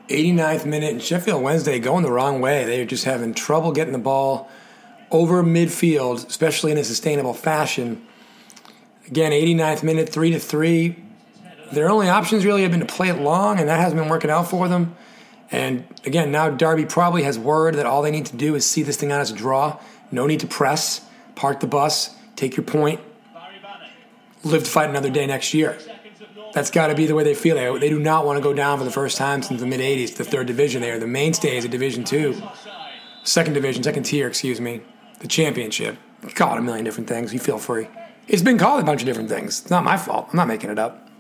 89th 0.09 0.67
minute, 0.67 0.93
and 0.93 1.03
Sheffield 1.03 1.43
Wednesday 1.43 1.79
going 1.79 2.03
the 2.03 2.13
wrong 2.13 2.41
way. 2.41 2.65
They're 2.65 2.85
just 2.85 3.05
having 3.05 3.33
trouble 3.35 3.73
getting 3.73 3.93
the 3.93 3.99
ball 3.99 4.51
over 5.11 5.43
midfield, 5.43 6.27
especially 6.27 6.73
in 6.73 6.79
a 6.79 6.85
sustainable 6.85 7.35
fashion. 7.35 8.05
Again, 9.07 9.33
89th 9.33 9.83
minute, 9.83 10.09
3 10.09 10.31
to 10.33 10.39
3. 10.39 10.97
Their 11.73 11.89
only 11.89 12.09
options 12.09 12.45
really 12.45 12.63
have 12.63 12.71
been 12.71 12.81
to 12.81 12.87
play 12.87 13.09
it 13.09 13.19
long, 13.19 13.59
and 13.59 13.69
that 13.69 13.81
hasn't 13.81 14.01
been 14.01 14.11
working 14.11 14.31
out 14.31 14.51
for 14.51 14.69
them. 14.69 14.97
And 15.51 15.85
again, 16.05 16.33
now 16.33 16.51
Derby 16.51 16.85
probably 16.85 17.23
has 17.23 17.39
word 17.39 17.77
that 17.77 17.87
all 17.87 18.03
they 18.03 18.11
need 18.11 18.27
to 18.27 18.37
do 18.37 18.55
is 18.55 18.69
see 18.69 18.83
this 18.83 18.97
thing 18.97 19.13
out 19.13 19.21
as 19.21 19.31
a 19.31 19.35
draw. 19.35 19.79
No 20.11 20.27
need 20.27 20.41
to 20.41 20.47
press, 20.47 21.01
park 21.35 21.61
the 21.61 21.67
bus, 21.67 22.15
take 22.37 22.57
your 22.57 22.65
point, 22.65 23.01
live 24.43 24.65
to 24.65 24.71
fight 24.71 24.91
another 24.91 25.11
day 25.11 25.27
next 25.27 25.55
year. 25.55 25.79
That's 26.55 26.71
got 26.71 26.87
to 26.87 26.95
be 26.95 27.07
the 27.07 27.17
way 27.17 27.25
they 27.25 27.35
feel. 27.35 27.57
They, 27.57 27.79
they 27.81 27.91
do 27.91 27.99
not 27.99 28.25
want 28.25 28.39
to 28.39 28.43
go 28.43 28.55
down 28.55 28.79
for 28.79 28.85
the 28.85 28.93
first 28.93 29.19
time 29.19 29.43
since 29.43 29.61
the 29.61 29.67
mid 29.67 29.81
80s, 29.81 30.15
the 30.15 30.25
third 30.25 30.47
division. 30.47 30.83
They 30.83 30.93
are 30.93 31.01
the 31.01 31.07
mainstays 31.07 31.65
of 31.65 31.73
Division 31.73 32.05
Two, 32.05 32.41
second 33.25 33.55
division, 33.55 33.83
second 33.83 34.05
tier, 34.05 34.29
excuse 34.29 34.61
me, 34.61 34.81
the 35.19 35.27
championship. 35.27 35.99
Call 36.37 36.55
it 36.55 36.61
a 36.61 36.63
million 36.63 36.85
different 36.85 37.09
things. 37.09 37.35
You 37.35 37.41
feel 37.41 37.59
free. 37.59 37.89
It's 38.29 38.41
been 38.41 38.57
called 38.57 38.81
a 38.81 38.85
bunch 38.85 39.03
of 39.03 39.07
different 39.07 39.29
things. 39.29 39.63
It's 39.63 39.71
not 39.71 39.83
my 39.83 39.97
fault. 39.97 40.29
I'm 40.31 40.37
not 40.37 40.47
making 40.47 40.71
it 40.71 40.79
up. 40.79 41.11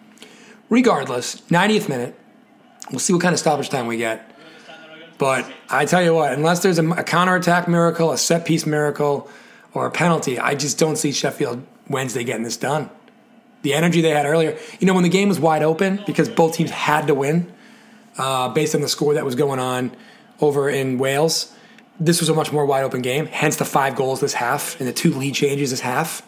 Regardless, 0.71 1.41
90th 1.43 1.89
minute. 1.89 2.19
We'll 2.91 3.01
see 3.01 3.13
what 3.13 3.21
kind 3.21 3.33
of 3.33 3.41
stoppage 3.41 3.69
time 3.69 3.89
we 3.89 3.97
get. 3.97 4.31
But 5.19 5.51
I 5.69 5.85
tell 5.85 6.03
you 6.03 6.15
what, 6.15 6.33
unless 6.33 6.63
there's 6.63 6.79
a, 6.79 6.89
a 6.91 7.03
counterattack 7.03 7.67
miracle, 7.67 8.13
a 8.13 8.19
set 8.19 8.47
piece 8.47 8.67
miracle, 8.67 9.29
or 9.73 9.87
a 9.87 9.91
penalty, 9.91 10.39
I 10.39 10.55
just 10.55 10.79
don't 10.79 10.97
see 10.97 11.11
Sheffield 11.13 11.67
Wednesday 11.89 12.23
getting 12.23 12.45
this 12.45 12.57
done 12.57 12.89
the 13.65 13.75
energy 13.75 14.01
they 14.01 14.11
had 14.11 14.27
earlier. 14.27 14.57
You 14.79 14.87
know, 14.87 14.95
when 14.95 15.03
the 15.03 15.09
game 15.09 15.29
was 15.29 15.41
wide 15.41 15.63
open 15.63 16.01
because 16.07 16.29
both 16.29 16.55
teams 16.55 16.71
had 16.71 17.09
to 17.09 17.15
win 17.15 17.53
uh, 18.17 18.51
based 18.51 18.75
on 18.75 18.83
the 18.83 18.89
score 18.89 19.15
that 19.15 19.25
was 19.25 19.35
going 19.35 19.59
on 19.59 19.91
over 20.41 20.69
in 20.69 20.99
Wales, 20.99 21.53
this 21.99 22.21
was 22.21 22.29
a 22.29 22.35
much 22.35 22.53
more 22.53 22.67
wide 22.67 22.85
open 22.85 23.03
game. 23.03 23.27
Hence 23.27 23.57
the 23.57 23.65
five 23.65 23.97
goals 23.97 24.21
this 24.21 24.35
half 24.35 24.79
and 24.79 24.89
the 24.89 24.93
two 24.93 25.13
lead 25.13 25.35
changes 25.35 25.71
this 25.71 25.81
half. 25.81 26.23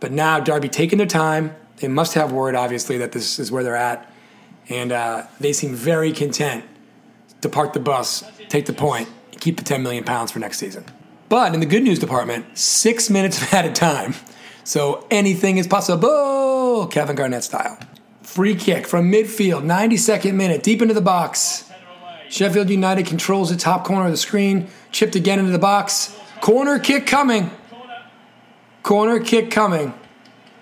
But 0.00 0.12
now 0.12 0.40
Derby 0.40 0.68
taking 0.68 0.98
their 0.98 1.06
time. 1.06 1.54
They 1.76 1.88
must 1.88 2.14
have 2.14 2.32
word, 2.32 2.56
obviously, 2.56 2.98
that 2.98 3.12
this 3.12 3.38
is 3.38 3.52
where 3.52 3.62
they're 3.62 3.76
at, 3.76 4.10
and 4.68 4.90
uh, 4.90 5.26
they 5.38 5.52
seem 5.52 5.76
very 5.76 6.12
content 6.12 6.64
to 7.40 7.48
park 7.48 7.72
the 7.72 7.78
bus, 7.78 8.24
take 8.48 8.66
the 8.66 8.72
point, 8.72 9.08
keep 9.38 9.58
the 9.58 9.62
10 9.62 9.84
million 9.84 10.02
pounds 10.02 10.32
for 10.32 10.40
next 10.40 10.58
season. 10.58 10.84
But 11.28 11.54
in 11.54 11.60
the 11.60 11.66
good 11.66 11.84
news 11.84 12.00
department, 12.00 12.58
six 12.58 13.08
minutes 13.10 13.54
at 13.54 13.64
a 13.70 13.72
time. 13.72 14.14
So 14.68 15.06
anything 15.10 15.56
is 15.56 15.66
possible, 15.66 16.86
Kevin 16.88 17.16
Garnett 17.16 17.42
style. 17.42 17.78
Free 18.20 18.54
kick 18.54 18.86
from 18.86 19.10
midfield, 19.10 19.64
92nd 19.64 20.34
minute, 20.34 20.62
deep 20.62 20.82
into 20.82 20.92
the 20.92 21.00
box. 21.00 21.64
Sheffield 22.28 22.68
United 22.68 23.06
controls 23.06 23.48
the 23.48 23.56
top 23.56 23.86
corner 23.86 24.04
of 24.04 24.10
the 24.10 24.18
screen, 24.18 24.68
chipped 24.92 25.16
again 25.16 25.38
into 25.38 25.52
the 25.52 25.58
box. 25.58 26.14
Corner 26.42 26.78
kick 26.78 27.06
coming. 27.06 27.50
Corner 28.82 29.20
kick 29.20 29.50
coming. 29.50 29.94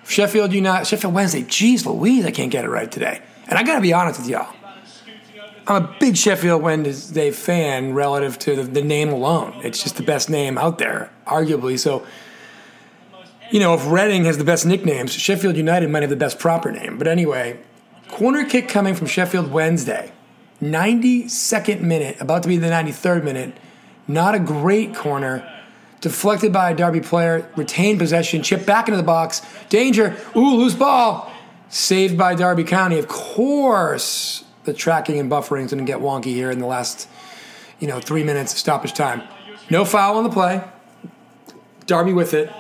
Sheffield 0.04 0.52
United, 0.52 0.84
Sheffield 0.84 1.12
Wednesday. 1.12 1.42
Jeez 1.42 1.84
Louise, 1.84 2.24
I 2.24 2.30
can't 2.30 2.52
get 2.52 2.64
it 2.64 2.70
right 2.70 2.92
today. 2.92 3.20
And 3.48 3.58
I 3.58 3.64
gotta 3.64 3.80
be 3.80 3.92
honest 3.92 4.20
with 4.20 4.28
y'all. 4.28 4.54
I'm 5.66 5.82
a 5.82 5.96
big 5.98 6.16
Sheffield 6.16 6.62
Wednesday 6.62 7.32
fan 7.32 7.92
relative 7.92 8.38
to 8.38 8.54
the, 8.54 8.62
the 8.62 8.82
name 8.82 9.08
alone. 9.08 9.62
It's 9.64 9.82
just 9.82 9.96
the 9.96 10.04
best 10.04 10.30
name 10.30 10.58
out 10.58 10.78
there, 10.78 11.10
arguably. 11.26 11.76
So 11.76 12.06
you 13.50 13.60
know, 13.60 13.74
if 13.74 13.86
Reading 13.90 14.24
has 14.24 14.38
the 14.38 14.44
best 14.44 14.66
nicknames, 14.66 15.12
Sheffield 15.12 15.56
United 15.56 15.90
might 15.90 16.02
have 16.02 16.10
the 16.10 16.16
best 16.16 16.38
proper 16.38 16.72
name. 16.72 16.98
But 16.98 17.06
anyway, 17.06 17.58
corner 18.08 18.44
kick 18.44 18.68
coming 18.68 18.94
from 18.94 19.06
Sheffield 19.06 19.50
Wednesday. 19.50 20.12
92nd 20.60 21.80
minute, 21.80 22.20
about 22.20 22.42
to 22.42 22.48
be 22.48 22.56
the 22.56 22.68
93rd 22.68 23.24
minute. 23.24 23.56
Not 24.08 24.34
a 24.34 24.38
great 24.38 24.94
corner. 24.94 25.48
Deflected 26.00 26.52
by 26.52 26.70
a 26.70 26.74
Derby 26.74 27.00
player, 27.00 27.50
retained 27.56 27.98
possession, 27.98 28.42
chipped 28.42 28.66
back 28.66 28.88
into 28.88 28.96
the 28.96 29.02
box. 29.02 29.42
Danger. 29.68 30.16
Ooh, 30.36 30.56
loose 30.56 30.74
ball. 30.74 31.32
Saved 31.68 32.16
by 32.16 32.34
Derby 32.34 32.64
County. 32.64 32.98
Of 32.98 33.08
course, 33.08 34.44
the 34.64 34.72
tracking 34.72 35.18
and 35.18 35.30
buffering 35.30 35.68
to 35.68 35.76
get 35.84 35.98
wonky 35.98 36.26
here 36.26 36.50
in 36.50 36.58
the 36.58 36.66
last, 36.66 37.08
you 37.80 37.88
know, 37.88 38.00
three 38.00 38.22
minutes 38.22 38.52
of 38.52 38.58
stoppage 38.58 38.92
time. 38.92 39.22
No 39.68 39.84
foul 39.84 40.18
on 40.18 40.24
the 40.24 40.30
play. 40.30 40.62
Derby 41.86 42.12
with 42.12 42.34
it 42.34 42.52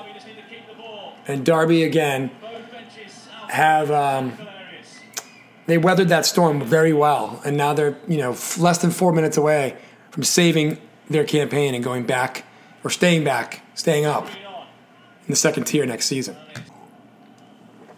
and 1.26 1.44
Derby 1.44 1.82
again 1.82 2.30
have 3.48 3.90
um, 3.90 4.36
they 5.66 5.78
weathered 5.78 6.08
that 6.08 6.26
storm 6.26 6.62
very 6.62 6.92
well, 6.92 7.40
and 7.44 7.56
now 7.56 7.74
they're 7.74 7.96
you 8.08 8.18
know 8.18 8.36
less 8.58 8.78
than 8.78 8.90
four 8.90 9.12
minutes 9.12 9.36
away 9.36 9.76
from 10.10 10.22
saving 10.22 10.78
their 11.08 11.24
campaign 11.24 11.74
and 11.74 11.84
going 11.84 12.04
back 12.04 12.44
or 12.84 12.90
staying 12.90 13.24
back, 13.24 13.62
staying 13.74 14.04
up 14.04 14.28
in 14.28 15.30
the 15.30 15.36
second 15.36 15.64
tier 15.64 15.84
next 15.84 16.06
season. 16.06 16.36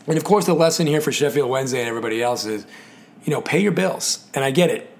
And 0.07 0.17
of 0.17 0.25
course, 0.25 0.47
the 0.47 0.55
lesson 0.55 0.87
here 0.87 1.03
for 1.03 1.13
Sheffield 1.13 1.51
Wednesday 1.51 1.81
and 1.81 1.89
everybody 1.89 2.23
else 2.23 2.47
is, 2.47 2.67
you 3.25 3.33
know, 3.33 3.43
pay 3.43 3.61
your 3.61 3.73
bills. 3.73 4.27
And 4.33 4.43
I 4.43 4.51
get 4.51 4.71
it. 4.71 4.91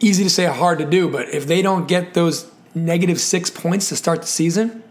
Easy 0.00 0.24
to 0.24 0.30
say, 0.30 0.46
hard 0.46 0.80
to 0.80 0.84
do. 0.84 1.08
But 1.08 1.28
if 1.28 1.46
they 1.46 1.62
don't 1.62 1.86
get 1.86 2.14
those 2.14 2.50
negative 2.74 3.20
six 3.20 3.50
points 3.50 3.88
to 3.90 3.96
start 3.96 4.20
the 4.20 4.26
season, 4.26 4.82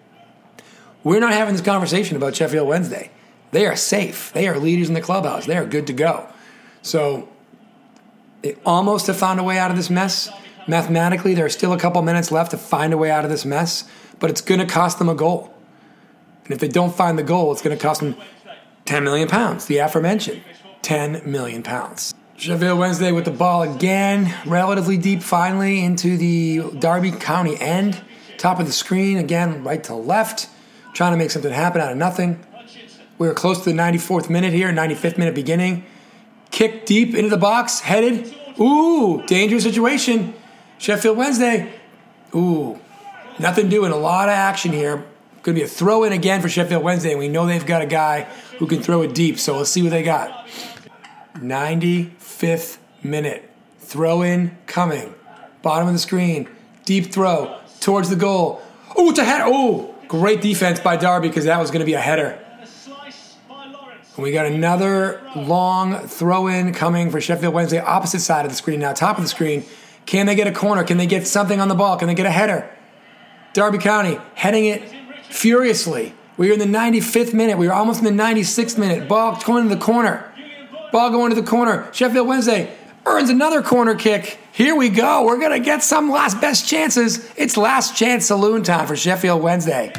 we're 1.03 1.19
not 1.19 1.33
having 1.33 1.53
this 1.53 1.63
conversation 1.63 2.15
about 2.17 2.35
Sheffield 2.35 2.67
Wednesday. 2.67 3.11
They 3.51 3.65
are 3.65 3.75
safe. 3.75 4.31
They 4.33 4.47
are 4.47 4.57
leaders 4.57 4.87
in 4.87 4.93
the 4.93 5.01
clubhouse. 5.01 5.45
They 5.45 5.57
are 5.57 5.65
good 5.65 5.87
to 5.87 5.93
go. 5.93 6.27
So 6.81 7.29
they 8.41 8.55
almost 8.65 9.07
have 9.07 9.17
found 9.17 9.39
a 9.39 9.43
way 9.43 9.57
out 9.57 9.71
of 9.71 9.77
this 9.77 9.89
mess. 9.89 10.29
Mathematically, 10.67 11.33
there 11.33 11.45
are 11.45 11.49
still 11.49 11.73
a 11.73 11.79
couple 11.79 12.01
minutes 12.01 12.31
left 12.31 12.51
to 12.51 12.57
find 12.57 12.93
a 12.93 12.97
way 12.97 13.11
out 13.11 13.23
of 13.23 13.31
this 13.31 13.45
mess, 13.45 13.89
but 14.19 14.29
it's 14.29 14.41
going 14.41 14.59
to 14.59 14.65
cost 14.65 14.99
them 14.99 15.09
a 15.09 15.15
goal. 15.15 15.53
And 16.45 16.53
if 16.53 16.59
they 16.59 16.67
don't 16.67 16.95
find 16.95 17.17
the 17.17 17.23
goal, 17.23 17.51
it's 17.51 17.61
going 17.61 17.77
to 17.77 17.81
cost 17.81 18.01
them 18.01 18.15
10 18.85 19.03
million 19.03 19.27
pounds, 19.27 19.65
the 19.65 19.77
aforementioned 19.77 20.41
10 20.81 21.29
million 21.29 21.63
pounds. 21.63 22.13
Sheffield 22.37 22.79
Wednesday 22.79 23.11
with 23.11 23.25
the 23.25 23.31
ball 23.31 23.61
again, 23.61 24.33
relatively 24.47 24.97
deep 24.97 25.21
finally 25.21 25.83
into 25.83 26.17
the 26.17 26.63
Derby 26.79 27.11
County 27.11 27.59
end. 27.59 28.01
Top 28.37 28.59
of 28.59 28.65
the 28.65 28.71
screen, 28.71 29.17
again, 29.17 29.63
right 29.63 29.83
to 29.83 29.93
left, 29.93 30.49
trying 30.93 31.12
to 31.12 31.17
make 31.17 31.32
something 31.32 31.51
happen 31.51 31.82
out 31.82 31.91
of 31.91 31.97
nothing. 31.97 32.43
We 33.17 33.27
were 33.27 33.34
close 33.34 33.63
to 33.63 33.71
the 33.71 33.77
94th 33.77 34.30
minute 34.30 34.54
here, 34.54 34.71
95th 34.71 35.17
minute 35.17 35.36
beginning. 35.36 35.86
Kick 36.49 36.86
deep 36.86 37.15
into 37.15 37.30
the 37.30 37.38
box, 37.38 37.80
headed. 37.80 38.34
Ooh, 38.60 39.23
dangerous 39.27 39.63
situation. 39.63 40.34
Sheffield 40.77 41.17
Wednesday. 41.17 41.71
Ooh, 42.36 42.80
nothing 43.39 43.69
doing. 43.69 43.91
A 43.91 43.97
lot 43.97 44.27
of 44.27 44.34
action 44.34 44.71
here. 44.71 45.06
Going 45.43 45.56
to 45.56 45.62
be 45.62 45.63
a 45.63 45.67
throw 45.67 46.04
in 46.04 46.13
again 46.13 46.41
for 46.41 46.49
Sheffield 46.49 46.84
Wednesday, 46.84 47.15
we 47.15 47.27
know 47.27 47.47
they've 47.47 47.65
got 47.65 47.82
a 47.82 47.88
guy 47.88 48.27
who 48.60 48.67
can 48.67 48.82
throw 48.84 49.01
it 49.01 49.15
deep. 49.15 49.39
So 49.39 49.58
let's 49.58 49.71
see 49.71 49.82
what 49.82 49.89
they 49.89 50.04
got. 50.04 50.47
95th 51.36 52.77
minute. 53.04 53.49
Throw 53.80 54.21
in 54.21 54.58
coming. 54.67 55.15
Bottom 55.62 55.88
of 55.88 55.93
the 55.93 55.99
screen. 55.99 56.47
Deep 56.86 57.12
throw 57.12 57.60
towards 57.80 58.10
the 58.10 58.15
goal. 58.15 58.62
Oh, 58.95 59.10
it's 59.10 59.19
a 59.19 59.23
header. 59.23 59.45
Oh, 59.47 59.90
great 60.12 60.41
defense 60.41 60.78
by 60.78 60.97
Derby 60.97 61.30
because 61.30 61.45
that 61.45 61.58
was 61.58 61.71
going 61.71 61.80
to 61.80 61.86
be 61.86 61.93
a 61.93 62.00
header. 62.00 62.38
And 64.17 64.24
we 64.24 64.34
got 64.34 64.45
another 64.45 65.21
long 65.38 66.06
throw 66.06 66.47
in 66.47 66.74
coming 66.74 67.10
for 67.10 67.21
Sheffield 67.21 67.54
Wednesday, 67.54 67.80
opposite 67.80 68.19
side 68.19 68.43
of 68.43 68.52
the 68.52 68.58
screen 68.58 68.82
now, 68.82 68.91
top 68.91 69.17
of 69.17 69.24
the 69.24 69.30
screen. 69.30 69.63
Can 70.06 70.26
they 70.26 70.36
get 70.36 70.47
a 70.47 70.52
corner? 70.52 70.84
Can 70.84 70.97
they 70.97 71.06
get 71.06 71.26
something 71.28 71.62
on 71.62 71.69
the 71.69 71.76
ball? 71.76 71.95
Can 71.95 72.10
they 72.10 72.13
get 72.13 72.26
a 72.26 72.32
header? 72.32 72.69
Derby 73.54 73.78
County 73.78 74.19
heading 74.36 74.65
it 74.65 74.84
furiously. 75.30 76.13
We 76.36 76.47
were 76.47 76.54
in 76.56 76.60
the 76.60 76.65
95th 76.65 77.34
minute. 77.34 77.58
We 77.58 77.67
were 77.67 77.74
almost 77.74 78.04
in 78.04 78.17
the 78.17 78.24
96th 78.24 78.78
minute. 78.78 79.08
Ball 79.08 79.41
going 79.45 79.69
to 79.69 79.74
the 79.74 79.82
corner. 79.82 80.30
Ball 80.91 81.10
going 81.12 81.34
to 81.34 81.39
the 81.39 81.47
corner. 81.47 81.88
Sheffield 81.93 82.28
Wednesday 82.28 82.76
earns 83.05 83.29
another 83.29 83.61
corner 83.61 83.95
kick. 83.95 84.39
Here 84.51 84.75
we 84.75 84.89
go. 84.89 85.25
We're 85.25 85.39
going 85.39 85.51
to 85.51 85.59
get 85.59 85.83
some 85.83 86.11
last 86.11 86.41
best 86.41 86.67
chances. 86.67 87.29
It's 87.35 87.57
last 87.57 87.95
chance 87.95 88.25
saloon 88.27 88.63
time 88.63 88.87
for 88.87 88.95
Sheffield 88.95 89.41
Wednesday. 89.41 89.93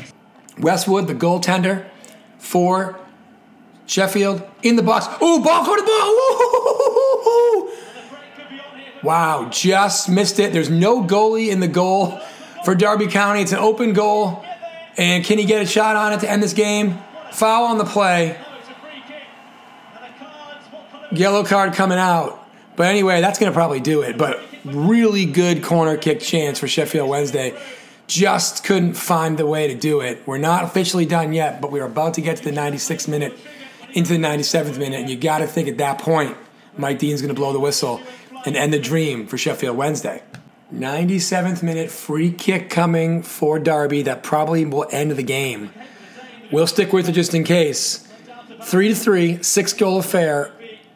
Westwood, 0.59 1.07
the 1.07 1.15
goaltender 1.15 1.87
for 2.39 2.99
Sheffield, 3.87 4.43
in 4.63 4.77
the 4.77 4.83
box. 4.83 5.07
Ooh, 5.23 5.43
ball 5.43 5.65
going 5.65 5.79
to 5.79 5.85
the 5.85 5.87
ball. 5.87 6.13
Wow, 9.03 9.49
just 9.51 10.09
missed 10.09 10.39
it. 10.39 10.53
There's 10.53 10.71
no 10.71 11.03
goalie 11.03 11.49
in 11.49 11.59
the 11.59 11.69
goal 11.69 12.21
for 12.65 12.75
Derby 12.75 13.09
County. 13.09 13.43
It's 13.43 13.51
an 13.53 13.59
open 13.59 13.95
goal. 13.95 14.45
And 14.97 15.25
can 15.25 15.39
he 15.39 15.45
get 15.45 15.61
a 15.63 15.67
shot 15.67 15.97
on 15.97 16.13
it 16.13 16.21
to 16.21 16.31
end 16.31 16.43
this 16.43 16.53
game? 16.53 16.99
Foul 17.33 17.65
on 17.65 17.79
the 17.79 17.85
play. 17.85 18.39
Yellow 21.11 21.45
card 21.45 21.75
coming 21.75 21.99
out. 21.99 22.42
But 22.77 22.87
anyway, 22.87 23.21
that's 23.21 23.39
going 23.39 23.51
to 23.51 23.55
probably 23.55 23.81
do 23.81 24.03
it. 24.03 24.17
But 24.17 24.41
really 24.65 25.27
good 25.27 25.63
corner 25.63 25.97
kick 25.97 26.21
chance 26.21 26.59
for 26.59 26.69
Sheffield 26.69 27.09
Wednesday. 27.09 27.59
Just 28.07 28.65
couldn't 28.65 28.95
find 28.95 29.39
the 29.39 29.47
way 29.47 29.69
to 29.69 29.75
do 29.75 30.01
it. 30.01 30.23
We're 30.27 30.39
not 30.39 30.65
officially 30.65 31.07
done 31.07 31.33
yet, 31.33 31.61
but 31.61 31.71
we're 31.71 31.85
about 31.85 32.15
to 32.15 32.21
get 32.21 32.39
to 32.39 32.45
the 32.45 32.51
96th 32.51 33.09
minute, 33.09 33.39
into 33.93 34.13
the 34.13 34.19
97th 34.19 34.79
minute. 34.79 35.01
And 35.01 35.11
you 35.11 35.17
got 35.17 35.39
to 35.39 35.47
think 35.47 35.69
at 35.69 35.79
that 35.79 35.99
point, 35.99 36.37
Mike 36.77 36.99
Dean's 36.99 37.21
going 37.21 37.35
to 37.35 37.39
blow 37.39 37.53
the 37.53 37.61
whistle 37.61 38.01
and 38.45 38.57
end 38.57 38.73
the 38.73 38.79
dream 38.79 39.27
for 39.27 39.39
Sheffield 39.39 39.77
Wednesday. 39.77 40.23
97th 40.73 41.63
minute 41.63 41.91
free 41.91 42.33
kick 42.33 42.71
coming 42.71 43.23
for 43.23 43.59
Derby 43.59 44.03
that 44.03 44.23
probably 44.23 44.65
will 44.65 44.87
end 44.91 45.11
the 45.13 45.23
game. 45.23 45.71
We'll 46.51 46.67
stick 46.67 46.93
with 46.93 47.09
it 47.09 47.13
just 47.13 47.35
in 47.35 47.45
case. 47.45 48.09
Three 48.63 48.89
to 48.89 48.95
three, 48.95 49.43
six 49.43 49.73
goal 49.73 49.99
affair. 49.99 50.53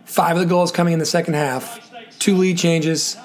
Five 0.06 0.36
of 0.36 0.42
the 0.42 0.48
goals 0.48 0.72
coming 0.72 0.92
in 0.92 0.98
the 0.98 1.04
second 1.04 1.34
half. 1.34 1.78
Two 2.18 2.36
lead 2.36 2.56
changes. 2.56 3.16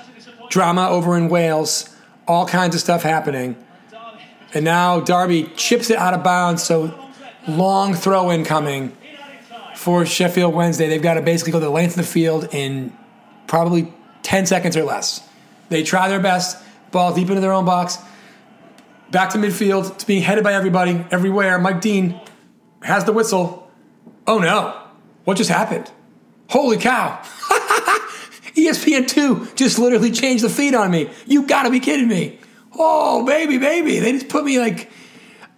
Drama 0.50 0.90
over 0.90 1.16
in 1.16 1.30
Wales. 1.30 1.96
All 2.28 2.46
kinds 2.46 2.76
of 2.76 2.82
stuff 2.82 3.04
happening. 3.04 3.56
And 4.54 4.66
now 4.66 5.00
Derby 5.00 5.50
chips 5.56 5.90
it 5.90 5.98
out 5.98 6.14
of 6.14 6.24
bounds. 6.24 6.64
So 6.64 6.94
long 7.48 7.94
throw 7.94 8.32
in 8.32 8.44
coming 8.44 8.98
for 9.76 10.06
Sheffield 10.06 10.54
Wednesday. 10.54 10.90
They've 10.90 11.02
got 11.02 11.14
to 11.14 11.22
basically 11.22 11.54
go 11.54 11.60
the 11.60 11.70
length 11.70 11.92
of 11.92 11.98
the 11.98 12.04
field 12.04 12.50
in 12.52 12.96
probably 13.48 13.94
10 14.24 14.46
seconds 14.46 14.76
or 14.76 14.84
less. 14.84 15.28
They 15.70 15.84
try 15.84 16.10
their 16.10 16.20
best, 16.20 16.62
ball 16.92 17.14
deep 17.14 17.30
into 17.30 17.42
their 17.42 17.54
own 17.54 17.66
box, 17.66 17.98
back 19.12 19.30
to 19.32 19.38
midfield. 19.38 19.92
It's 19.94 20.04
being 20.04 20.22
headed 20.22 20.44
by 20.44 20.54
everybody, 20.54 21.06
everywhere. 21.12 21.58
Mike 21.60 21.82
Dean 21.82 22.20
has 22.82 23.06
the 23.06 23.14
whistle. 23.14 23.72
Oh 24.28 24.40
no, 24.40 24.78
what 25.24 25.38
just 25.38 25.50
happened? 25.50 25.92
Holy 26.52 26.78
cow! 26.78 27.22
E 28.54 28.68
ESPN2 28.68 29.56
just 29.56 29.80
literally 29.80 30.12
changed 30.12 30.44
the 30.44 30.50
feed 30.50 30.76
on 30.76 30.92
me. 30.92 31.10
You 31.26 31.48
gotta 31.48 31.70
be 31.70 31.80
kidding 31.80 32.10
me. 32.10 32.38
Oh, 32.74 33.26
baby, 33.26 33.58
baby. 33.58 34.00
They 34.00 34.12
just 34.12 34.28
put 34.28 34.44
me 34.44 34.60
like, 34.60 34.92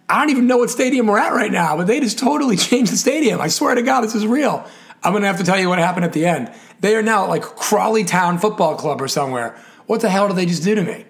I 0.08 0.20
don't 0.20 0.30
even 0.30 0.46
know 0.46 0.58
what 0.58 0.70
stadium 0.70 1.08
we're 1.08 1.18
at 1.18 1.32
right 1.32 1.50
now, 1.50 1.76
but 1.76 1.88
they 1.88 1.98
just 1.98 2.20
totally 2.20 2.56
changed 2.68 2.92
the 2.92 2.96
stadium. 2.96 3.40
I 3.40 3.48
swear 3.48 3.74
to 3.74 3.82
God, 3.82 4.02
this 4.02 4.14
is 4.14 4.24
real. 4.24 4.64
I'm 5.02 5.12
gonna 5.12 5.26
have 5.26 5.38
to 5.38 5.44
tell 5.44 5.58
you 5.58 5.68
what 5.68 5.80
happened 5.80 6.04
at 6.04 6.12
the 6.12 6.24
end. 6.24 6.52
They 6.78 6.94
are 6.94 7.02
now 7.02 7.26
like 7.26 7.42
Crawley 7.42 8.04
Town 8.04 8.38
Football 8.38 8.76
Club 8.76 9.02
or 9.02 9.08
somewhere. 9.08 9.56
What 9.86 10.00
the 10.00 10.10
hell 10.10 10.28
did 10.28 10.36
they 10.36 10.46
just 10.46 10.62
do 10.62 10.76
to 10.76 10.82
me? 10.84 11.04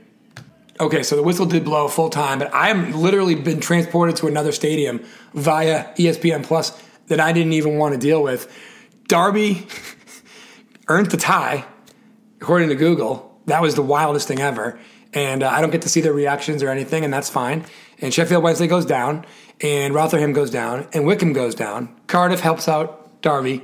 Okay, 0.81 1.03
so 1.03 1.14
the 1.14 1.23
whistle 1.23 1.44
did 1.44 1.64
blow 1.64 1.88
full 1.88 2.09
time, 2.09 2.38
but 2.38 2.53
I 2.55 2.70
am 2.70 2.92
literally 2.92 3.35
been 3.35 3.61
transported 3.61 4.16
to 4.16 4.27
another 4.27 4.53
stadium 4.53 5.05
via 5.35 5.92
ESPN 5.97 6.42
Plus 6.42 6.83
that 7.09 7.20
I 7.20 7.33
didn't 7.33 7.53
even 7.53 7.77
want 7.77 7.92
to 7.92 8.01
deal 8.01 8.23
with. 8.23 8.51
Derby 9.09 9.67
earned 10.88 11.11
the 11.11 11.17
tie, 11.17 11.64
according 12.40 12.69
to 12.71 12.75
Google. 12.75 13.40
That 13.47 13.62
was 13.62 13.75
the 13.75 13.83
wildest 13.83 14.29
thing 14.29 14.40
ever. 14.40 14.79
And 15.12 15.43
uh, 15.43 15.49
I 15.49 15.61
don't 15.61 15.71
get 15.71 15.83
to 15.83 15.88
see 15.88 16.01
their 16.01 16.12
reactions 16.12 16.62
or 16.62 16.69
anything, 16.69 17.05
and 17.05 17.12
that's 17.12 17.31
fine. 17.31 17.64
And 18.01 18.12
Sheffield 18.12 18.43
Wednesday 18.43 18.67
goes 18.67 18.85
down, 18.85 19.25
and 19.61 19.95
Rotherham 19.95 20.33
goes 20.33 20.51
down, 20.51 20.88
and 20.93 21.07
Wycombe 21.07 21.33
goes 21.33 21.55
down. 21.55 21.95
Cardiff 22.07 22.40
helps 22.40 22.69
out 22.69 23.23
Derby. 23.23 23.62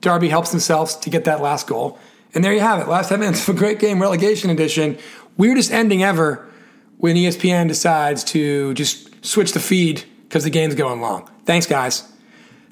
Derby 0.00 0.28
helps 0.28 0.50
themselves 0.50 0.96
to 0.96 1.10
get 1.10 1.24
that 1.24 1.40
last 1.40 1.66
goal. 1.66 1.98
And 2.32 2.44
there 2.44 2.52
you 2.52 2.60
have 2.60 2.80
it. 2.80 2.88
Last 2.88 3.08
10 3.08 3.20
minutes 3.20 3.46
of 3.46 3.56
a 3.56 3.58
great 3.58 3.78
game 3.78 4.00
relegation 4.00 4.50
edition. 4.50 4.98
Weirdest 5.36 5.70
ending 5.70 6.02
ever 6.02 6.48
when 6.96 7.16
ESPN 7.16 7.68
decides 7.68 8.24
to 8.24 8.72
just 8.74 9.24
switch 9.24 9.52
the 9.52 9.60
feed 9.60 10.04
because 10.22 10.44
the 10.44 10.50
game's 10.50 10.74
going 10.74 11.00
long. 11.00 11.28
Thanks, 11.44 11.66
guys. 11.66 12.10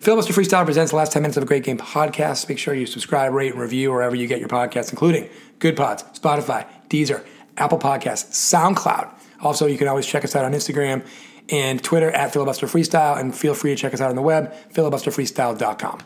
Filibuster 0.00 0.32
Freestyle 0.32 0.64
presents 0.64 0.92
the 0.92 0.96
last 0.96 1.12
10 1.12 1.22
minutes 1.22 1.36
of 1.36 1.42
a 1.42 1.46
great 1.46 1.64
game 1.64 1.76
podcast. 1.76 2.48
Make 2.48 2.58
sure 2.58 2.72
you 2.72 2.86
subscribe, 2.86 3.32
rate, 3.32 3.52
and 3.52 3.60
review 3.60 3.90
wherever 3.90 4.14
you 4.14 4.28
get 4.28 4.38
your 4.38 4.48
podcasts, 4.48 4.90
including 4.90 5.28
Goodpods, 5.58 6.18
Spotify, 6.18 6.66
Deezer, 6.88 7.26
Apple 7.56 7.78
Podcasts, 7.78 8.30
SoundCloud. 8.30 9.10
Also, 9.40 9.66
you 9.66 9.76
can 9.76 9.88
always 9.88 10.06
check 10.06 10.24
us 10.24 10.36
out 10.36 10.44
on 10.44 10.52
Instagram 10.52 11.04
and 11.50 11.82
Twitter 11.82 12.10
at 12.12 12.32
Filibuster 12.32 12.66
Freestyle, 12.66 13.18
and 13.18 13.34
feel 13.34 13.54
free 13.54 13.74
to 13.74 13.76
check 13.76 13.92
us 13.92 14.00
out 14.00 14.10
on 14.10 14.16
the 14.16 14.22
web, 14.22 14.54
filibusterfreestyle.com. 14.72 16.00